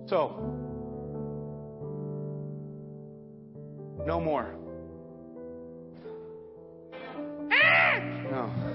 So, 0.09 0.37
no 4.05 4.21
more. 4.21 4.55
Ah! 7.51 7.99
No. 8.31 8.72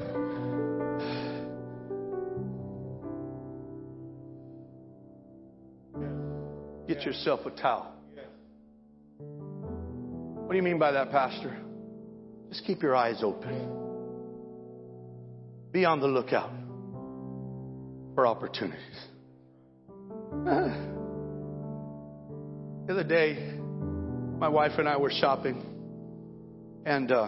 Get 6.97 7.05
yourself 7.05 7.45
a 7.45 7.51
towel. 7.51 7.93
What 9.19 10.49
do 10.49 10.57
you 10.57 10.63
mean 10.63 10.79
by 10.79 10.93
that, 10.93 11.11
Pastor? 11.11 11.55
Just 12.49 12.65
keep 12.65 12.81
your 12.81 12.95
eyes 12.95 13.21
open. 13.21 13.69
Be 15.71 15.85
on 15.85 15.99
the 15.99 16.07
lookout 16.07 16.49
for 18.15 18.25
opportunities. 18.25 18.79
The 22.87 22.93
other 22.93 23.03
day, 23.03 23.53
my 24.39 24.47
wife 24.49 24.71
and 24.79 24.89
I 24.89 24.97
were 24.97 25.11
shopping 25.11 25.61
And 26.87 27.11
uh, 27.11 27.27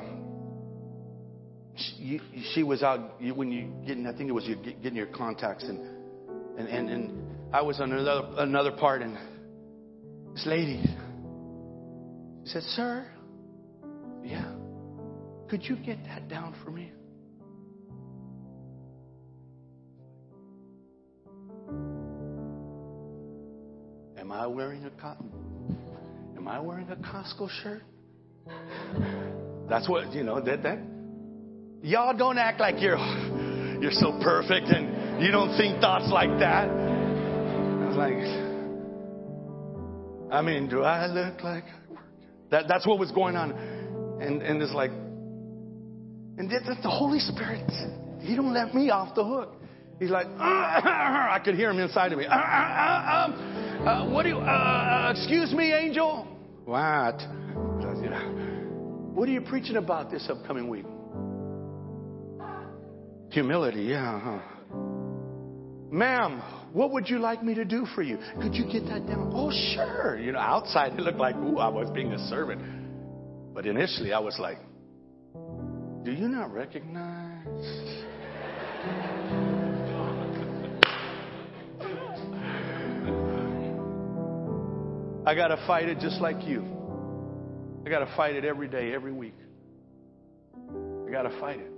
she, 1.75 2.21
she 2.53 2.63
was 2.63 2.81
out 2.81 3.21
when 3.21 3.51
you 3.51 3.71
getting. 3.85 4.07
I 4.07 4.17
think 4.17 4.29
it 4.29 4.33
was 4.33 4.45
you 4.45 4.55
getting 4.55 4.95
your 4.95 5.07
contacts, 5.07 5.65
and 5.65 5.79
and 6.57 6.67
and, 6.67 6.89
and 6.89 7.53
I 7.53 7.61
was 7.61 7.81
on 7.81 7.91
another 7.91 8.29
another 8.37 8.71
part, 8.71 9.01
and 9.01 9.17
this 10.33 10.45
lady 10.45 10.83
said, 12.45 12.63
"Sir, 12.63 13.05
yeah, 14.23 14.51
could 15.49 15.63
you 15.63 15.75
get 15.77 16.03
that 16.05 16.27
down 16.27 16.55
for 16.63 16.71
me?" 16.71 16.91
Am 24.17 24.31
I 24.31 24.45
wearing 24.45 24.85
a 24.85 24.91
cotton? 24.91 25.31
Am 26.37 26.47
I 26.47 26.59
wearing 26.59 26.87
a 26.89 26.95
Costco 26.95 27.49
shirt? 27.63 27.81
That's 29.67 29.89
what 29.89 30.13
you 30.13 30.23
know. 30.23 30.39
That 30.39 30.63
that 30.63 30.79
y'all 31.81 32.15
don't 32.15 32.37
act 32.37 32.59
like 32.59 32.81
you're 32.81 32.97
you're 33.81 33.91
so 33.91 34.19
perfect 34.21 34.67
and 34.67 35.23
you 35.23 35.31
don't 35.31 35.57
think 35.57 35.81
thoughts 35.81 36.09
like 36.11 36.29
that. 36.39 36.69
I 36.69 37.87
was 37.87 37.97
like, 37.97 38.48
I 40.31 40.41
mean, 40.41 40.69
do 40.69 40.83
I 40.83 41.07
look 41.07 41.43
like 41.43 41.65
that? 42.51 42.67
That's 42.67 42.85
what 42.85 42.99
was 42.99 43.11
going 43.11 43.35
on, 43.35 43.51
and 44.21 44.41
and 44.41 44.61
it's 44.61 44.73
like, 44.73 44.91
and 44.91 46.49
that's 46.49 46.81
the 46.83 46.89
Holy 46.89 47.19
Spirit. 47.19 47.69
He 48.21 48.35
don't 48.35 48.53
let 48.53 48.75
me 48.75 48.89
off 48.89 49.15
the 49.15 49.23
hook. 49.23 49.55
He's 49.99 50.09
like, 50.09 50.27
I 50.27 51.39
could 51.43 51.55
hear 51.55 51.71
him 51.71 51.79
inside 51.79 52.13
of 52.13 52.19
me. 52.19 52.25
Uh, 52.25 52.33
uh, 52.33 52.37
uh, 52.37 53.89
uh, 53.89 54.09
what 54.09 54.23
do 54.23 54.29
you? 54.29 54.37
Uh, 54.37 54.41
uh, 54.41 55.13
excuse 55.15 55.51
me, 55.51 55.73
angel. 55.73 56.25
What? 56.65 57.21
What 59.13 59.27
are 59.27 59.31
you 59.31 59.41
preaching 59.41 59.75
about 59.75 60.09
this 60.09 60.29
upcoming 60.29 60.69
week? 60.69 60.85
Humility, 63.31 63.83
yeah. 63.83 64.39
Ma'am, 65.91 66.41
what 66.73 66.91
would 66.91 67.09
you 67.09 67.19
like 67.19 67.43
me 67.43 67.55
to 67.55 67.65
do 67.65 67.85
for 67.95 68.01
you? 68.01 68.17
Could 68.41 68.53
you 68.55 68.65
get 68.71 68.85
that 68.87 69.07
down? 69.07 69.31
Oh, 69.33 69.51
sure. 69.73 70.19
You 70.19 70.33
know, 70.33 70.39
outside 70.39 70.93
it 70.97 71.01
looked 71.01 71.17
like, 71.17 71.35
ooh, 71.35 71.57
I 71.57 71.67
was 71.67 71.89
being 71.91 72.13
a 72.13 72.19
servant. 72.27 72.61
But 73.53 73.65
initially 73.65 74.13
I 74.13 74.19
was 74.19 74.37
like, 74.39 74.57
do 76.03 76.11
you 76.11 76.27
not 76.27 76.53
recognize? 76.53 77.45
I 85.25 85.35
got 85.35 85.49
to 85.49 85.57
fight 85.67 85.89
it 85.89 85.99
just 85.99 86.21
like 86.21 86.43
you. 86.47 86.65
I 87.85 87.89
got 87.89 87.99
to 87.99 88.15
fight 88.15 88.35
it 88.35 88.45
every 88.45 88.67
day, 88.67 88.93
every 88.93 89.11
week. 89.11 89.35
I 91.07 91.11
got 91.11 91.23
to 91.23 91.39
fight 91.39 91.59
it. 91.59 91.71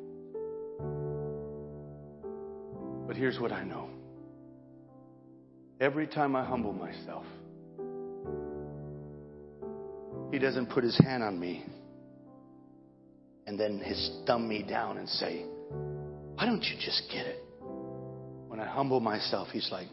But 3.07 3.17
here's 3.17 3.39
what 3.39 3.51
I 3.51 3.63
know 3.63 3.89
every 5.81 6.05
time 6.05 6.35
I 6.35 6.45
humble 6.45 6.71
myself, 6.71 7.25
He 10.31 10.39
doesn't 10.39 10.67
put 10.67 10.83
His 10.85 10.97
hand 10.97 11.23
on 11.23 11.37
me 11.37 11.65
and 13.47 13.59
then 13.59 13.79
His 13.79 14.21
thumb 14.25 14.47
me 14.47 14.63
down 14.63 14.97
and 14.97 15.09
say, 15.09 15.43
Why 16.35 16.45
don't 16.45 16.63
you 16.63 16.77
just 16.79 17.03
get 17.11 17.25
it? 17.25 17.43
When 18.47 18.59
I 18.59 18.67
humble 18.67 18.99
myself, 18.99 19.49
He's 19.51 19.69
like, 19.71 19.87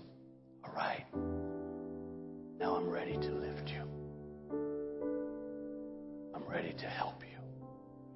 All 0.64 0.72
right, 0.72 1.05
now 2.61 2.76
I'm 2.76 2.89
ready 2.89 3.14
to 3.14 3.30
lift 3.32 3.68
you 3.68 3.82
I'm 6.34 6.45
ready 6.47 6.72
to 6.72 6.86
help 6.86 7.22
you. 7.22 7.39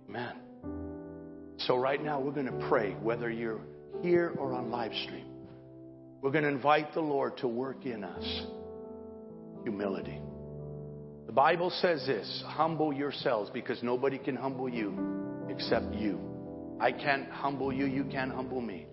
Amen. 0.08 0.36
So, 1.58 1.76
right 1.76 2.02
now, 2.02 2.20
we're 2.20 2.32
going 2.32 2.46
to 2.46 2.68
pray, 2.68 2.92
whether 3.02 3.30
you're 3.30 3.60
here 4.02 4.34
or 4.38 4.52
on 4.52 4.70
live 4.70 4.92
stream. 5.04 5.31
We're 6.22 6.30
going 6.30 6.44
to 6.44 6.50
invite 6.50 6.94
the 6.94 7.00
Lord 7.00 7.36
to 7.38 7.48
work 7.48 7.84
in 7.84 8.04
us 8.04 8.42
humility. 9.64 10.20
The 11.26 11.32
Bible 11.32 11.70
says 11.70 12.06
this 12.06 12.44
humble 12.46 12.92
yourselves 12.92 13.50
because 13.52 13.82
nobody 13.82 14.18
can 14.18 14.36
humble 14.36 14.68
you 14.68 15.46
except 15.48 15.94
you. 15.94 16.20
I 16.80 16.92
can't 16.92 17.28
humble 17.28 17.72
you, 17.72 17.86
you 17.86 18.04
can't 18.04 18.32
humble 18.32 18.60
me. 18.60 18.86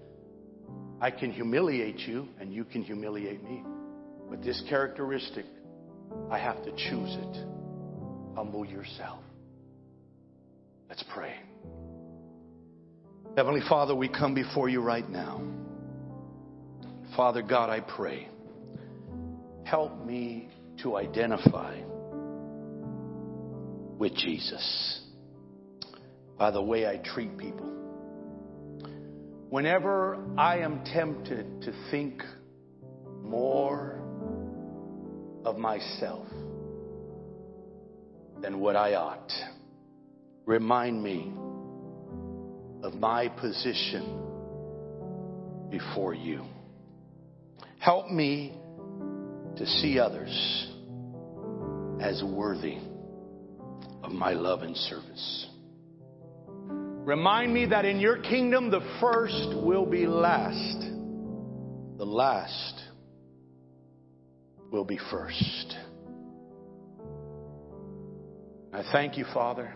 I 1.01 1.11
can 1.11 1.31
humiliate 1.31 1.99
you, 1.99 2.27
and 2.39 2.51
you 2.51 2.65
can 2.65 2.81
humiliate 2.81 3.43
me. 3.43 3.63
But 4.29 4.43
this 4.43 4.61
characteristic, 4.67 5.45
I 6.31 6.39
have 6.39 6.63
to 6.63 6.71
choose 6.71 7.15
it. 7.15 7.45
Humble 8.35 8.65
yourself. 8.65 9.19
Let's 10.89 11.03
pray. 11.13 11.35
Heavenly 13.37 13.61
Father, 13.69 13.95
we 13.95 14.09
come 14.09 14.33
before 14.33 14.67
you 14.67 14.81
right 14.81 15.07
now. 15.09 15.58
Father 17.15 17.41
God, 17.41 17.69
I 17.69 17.79
pray, 17.79 18.27
help 19.63 20.05
me 20.05 20.49
to 20.83 20.95
identify 20.95 21.79
with 23.97 24.15
Jesus 24.15 25.01
by 26.37 26.51
the 26.51 26.61
way 26.61 26.87
I 26.87 26.97
treat 26.97 27.37
people. 27.37 27.67
Whenever 29.49 30.17
I 30.37 30.59
am 30.59 30.83
tempted 30.85 31.63
to 31.63 31.73
think 31.91 32.21
more 33.23 33.99
of 35.43 35.57
myself 35.57 36.27
than 38.41 38.59
what 38.59 38.75
I 38.75 38.93
ought, 38.93 39.31
remind 40.45 41.03
me 41.03 41.33
of 42.83 42.93
my 42.93 43.27
position 43.27 44.19
before 45.69 46.13
you. 46.13 46.45
Help 47.79 48.11
me 48.11 48.57
to 49.57 49.65
see 49.65 49.99
others 49.99 50.67
as 51.99 52.23
worthy 52.23 52.77
of 54.03 54.11
my 54.11 54.33
love 54.33 54.61
and 54.61 54.77
service. 54.77 55.47
Remind 56.67 57.53
me 57.53 57.65
that 57.65 57.85
in 57.85 57.99
your 57.99 58.19
kingdom, 58.21 58.69
the 58.69 58.81
first 59.01 59.55
will 59.55 59.85
be 59.85 60.05
last, 60.05 60.79
the 61.97 62.05
last 62.05 62.83
will 64.71 64.85
be 64.85 64.99
first. 65.09 65.75
I 68.71 68.83
thank 68.91 69.17
you, 69.17 69.25
Father 69.33 69.73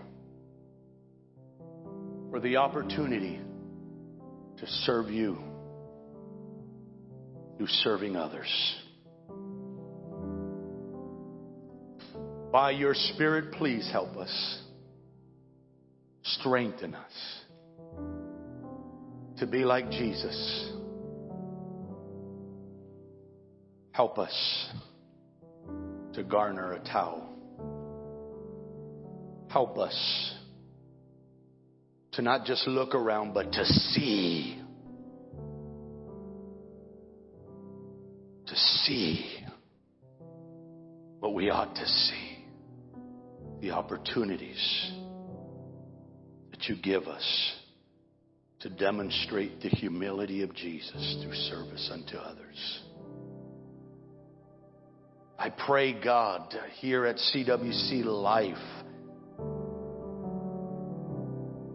for 2.33 2.39
the 2.39 2.57
opportunity 2.57 3.39
to 4.57 4.65
serve 4.65 5.11
you 5.11 5.37
through 7.57 7.67
serving 7.67 8.15
others. 8.15 8.75
By 12.51 12.71
your 12.71 12.93
Spirit, 12.93 13.53
please 13.53 13.89
help 13.91 14.15
us. 14.15 14.61
Strengthen 16.23 16.95
us 16.95 17.11
to 19.37 19.47
be 19.47 19.65
like 19.65 19.89
Jesus. 19.89 20.71
Help 23.91 24.17
us 24.17 24.69
to 26.13 26.23
garner 26.23 26.73
a 26.73 26.79
towel. 26.79 27.29
Help 29.49 29.77
us 29.77 30.33
to 32.13 32.21
not 32.21 32.45
just 32.45 32.67
look 32.67 32.95
around, 32.95 33.33
but 33.33 33.51
to 33.51 33.65
see. 33.65 34.62
To 38.53 38.59
see 38.59 39.25
what 41.19 41.33
we 41.33 41.49
ought 41.49 41.73
to 41.73 41.87
see. 41.87 42.45
The 43.61 43.71
opportunities 43.71 44.91
that 46.51 46.65
you 46.65 46.75
give 46.75 47.07
us 47.07 47.53
to 48.59 48.69
demonstrate 48.69 49.61
the 49.61 49.69
humility 49.69 50.43
of 50.43 50.53
Jesus 50.53 51.17
through 51.23 51.33
service 51.33 51.89
unto 51.91 52.15
others. 52.17 52.81
I 55.39 55.49
pray, 55.49 55.99
God, 55.99 56.53
here 56.75 57.07
at 57.07 57.15
CWC 57.15 58.05
Life, 58.05 58.55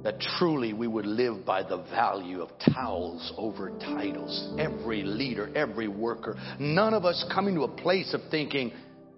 that 0.04 0.20
truly 0.38 0.72
we 0.72 0.86
would 0.86 1.06
live 1.06 1.44
by 1.44 1.62
the 1.62 1.78
value 1.90 2.40
of 2.40 2.50
towels 2.72 3.32
over 3.36 3.70
titles. 3.80 4.54
Every 4.58 5.02
leader, 5.02 5.50
every 5.54 5.88
worker, 5.88 6.36
none 6.58 6.94
of 6.94 7.04
us 7.04 7.24
coming 7.32 7.54
to 7.56 7.62
a 7.62 7.68
place 7.68 8.14
of 8.14 8.20
thinking, 8.30 8.72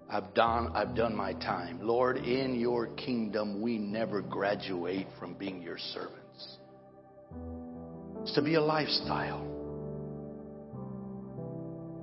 I've 0.08 0.34
done, 0.34 0.72
I've 0.74 0.96
done 0.96 1.14
my 1.14 1.34
time. 1.34 1.78
Lord, 1.82 2.16
in 2.16 2.58
your 2.58 2.88
kingdom, 2.88 3.60
we 3.60 3.78
never 3.78 4.20
graduate 4.20 5.06
from 5.18 5.34
being 5.34 5.62
your 5.62 5.78
servants. 5.78 6.58
It's 8.22 8.34
to 8.34 8.42
be 8.42 8.54
a 8.54 8.60
lifestyle. 8.60 9.46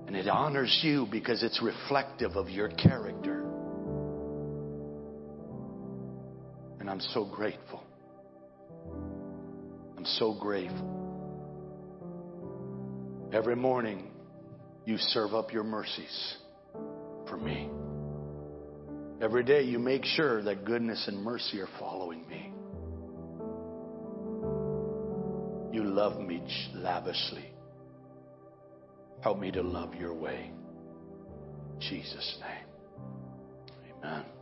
And 0.07 0.15
it 0.15 0.29
honors 0.29 0.79
you 0.83 1.05
because 1.11 1.43
it's 1.43 1.61
reflective 1.61 2.37
of 2.37 2.49
your 2.49 2.69
character. 2.69 3.43
And 6.79 6.89
I'm 6.89 7.01
so 7.01 7.25
grateful. 7.25 7.83
So 10.19 10.33
grateful. 10.33 10.93
Every 13.33 13.55
morning, 13.55 14.11
you 14.85 14.97
serve 14.97 15.33
up 15.33 15.51
your 15.51 15.63
mercies 15.63 16.37
for 17.27 17.37
me. 17.37 17.69
Every 19.21 19.43
day, 19.43 19.63
you 19.63 19.79
make 19.79 20.05
sure 20.05 20.43
that 20.43 20.63
goodness 20.63 21.07
and 21.07 21.21
mercy 21.21 21.59
are 21.59 21.69
following 21.79 22.27
me. 22.29 22.53
You 25.75 25.83
love 25.83 26.19
me 26.19 26.41
lavishly. 26.73 27.51
Help 29.21 29.39
me 29.39 29.51
to 29.51 29.61
love 29.61 29.95
your 29.95 30.13
way. 30.13 30.51
In 31.73 31.79
Jesus' 31.81 32.37
name. 32.39 32.65
Amen. 34.03 34.36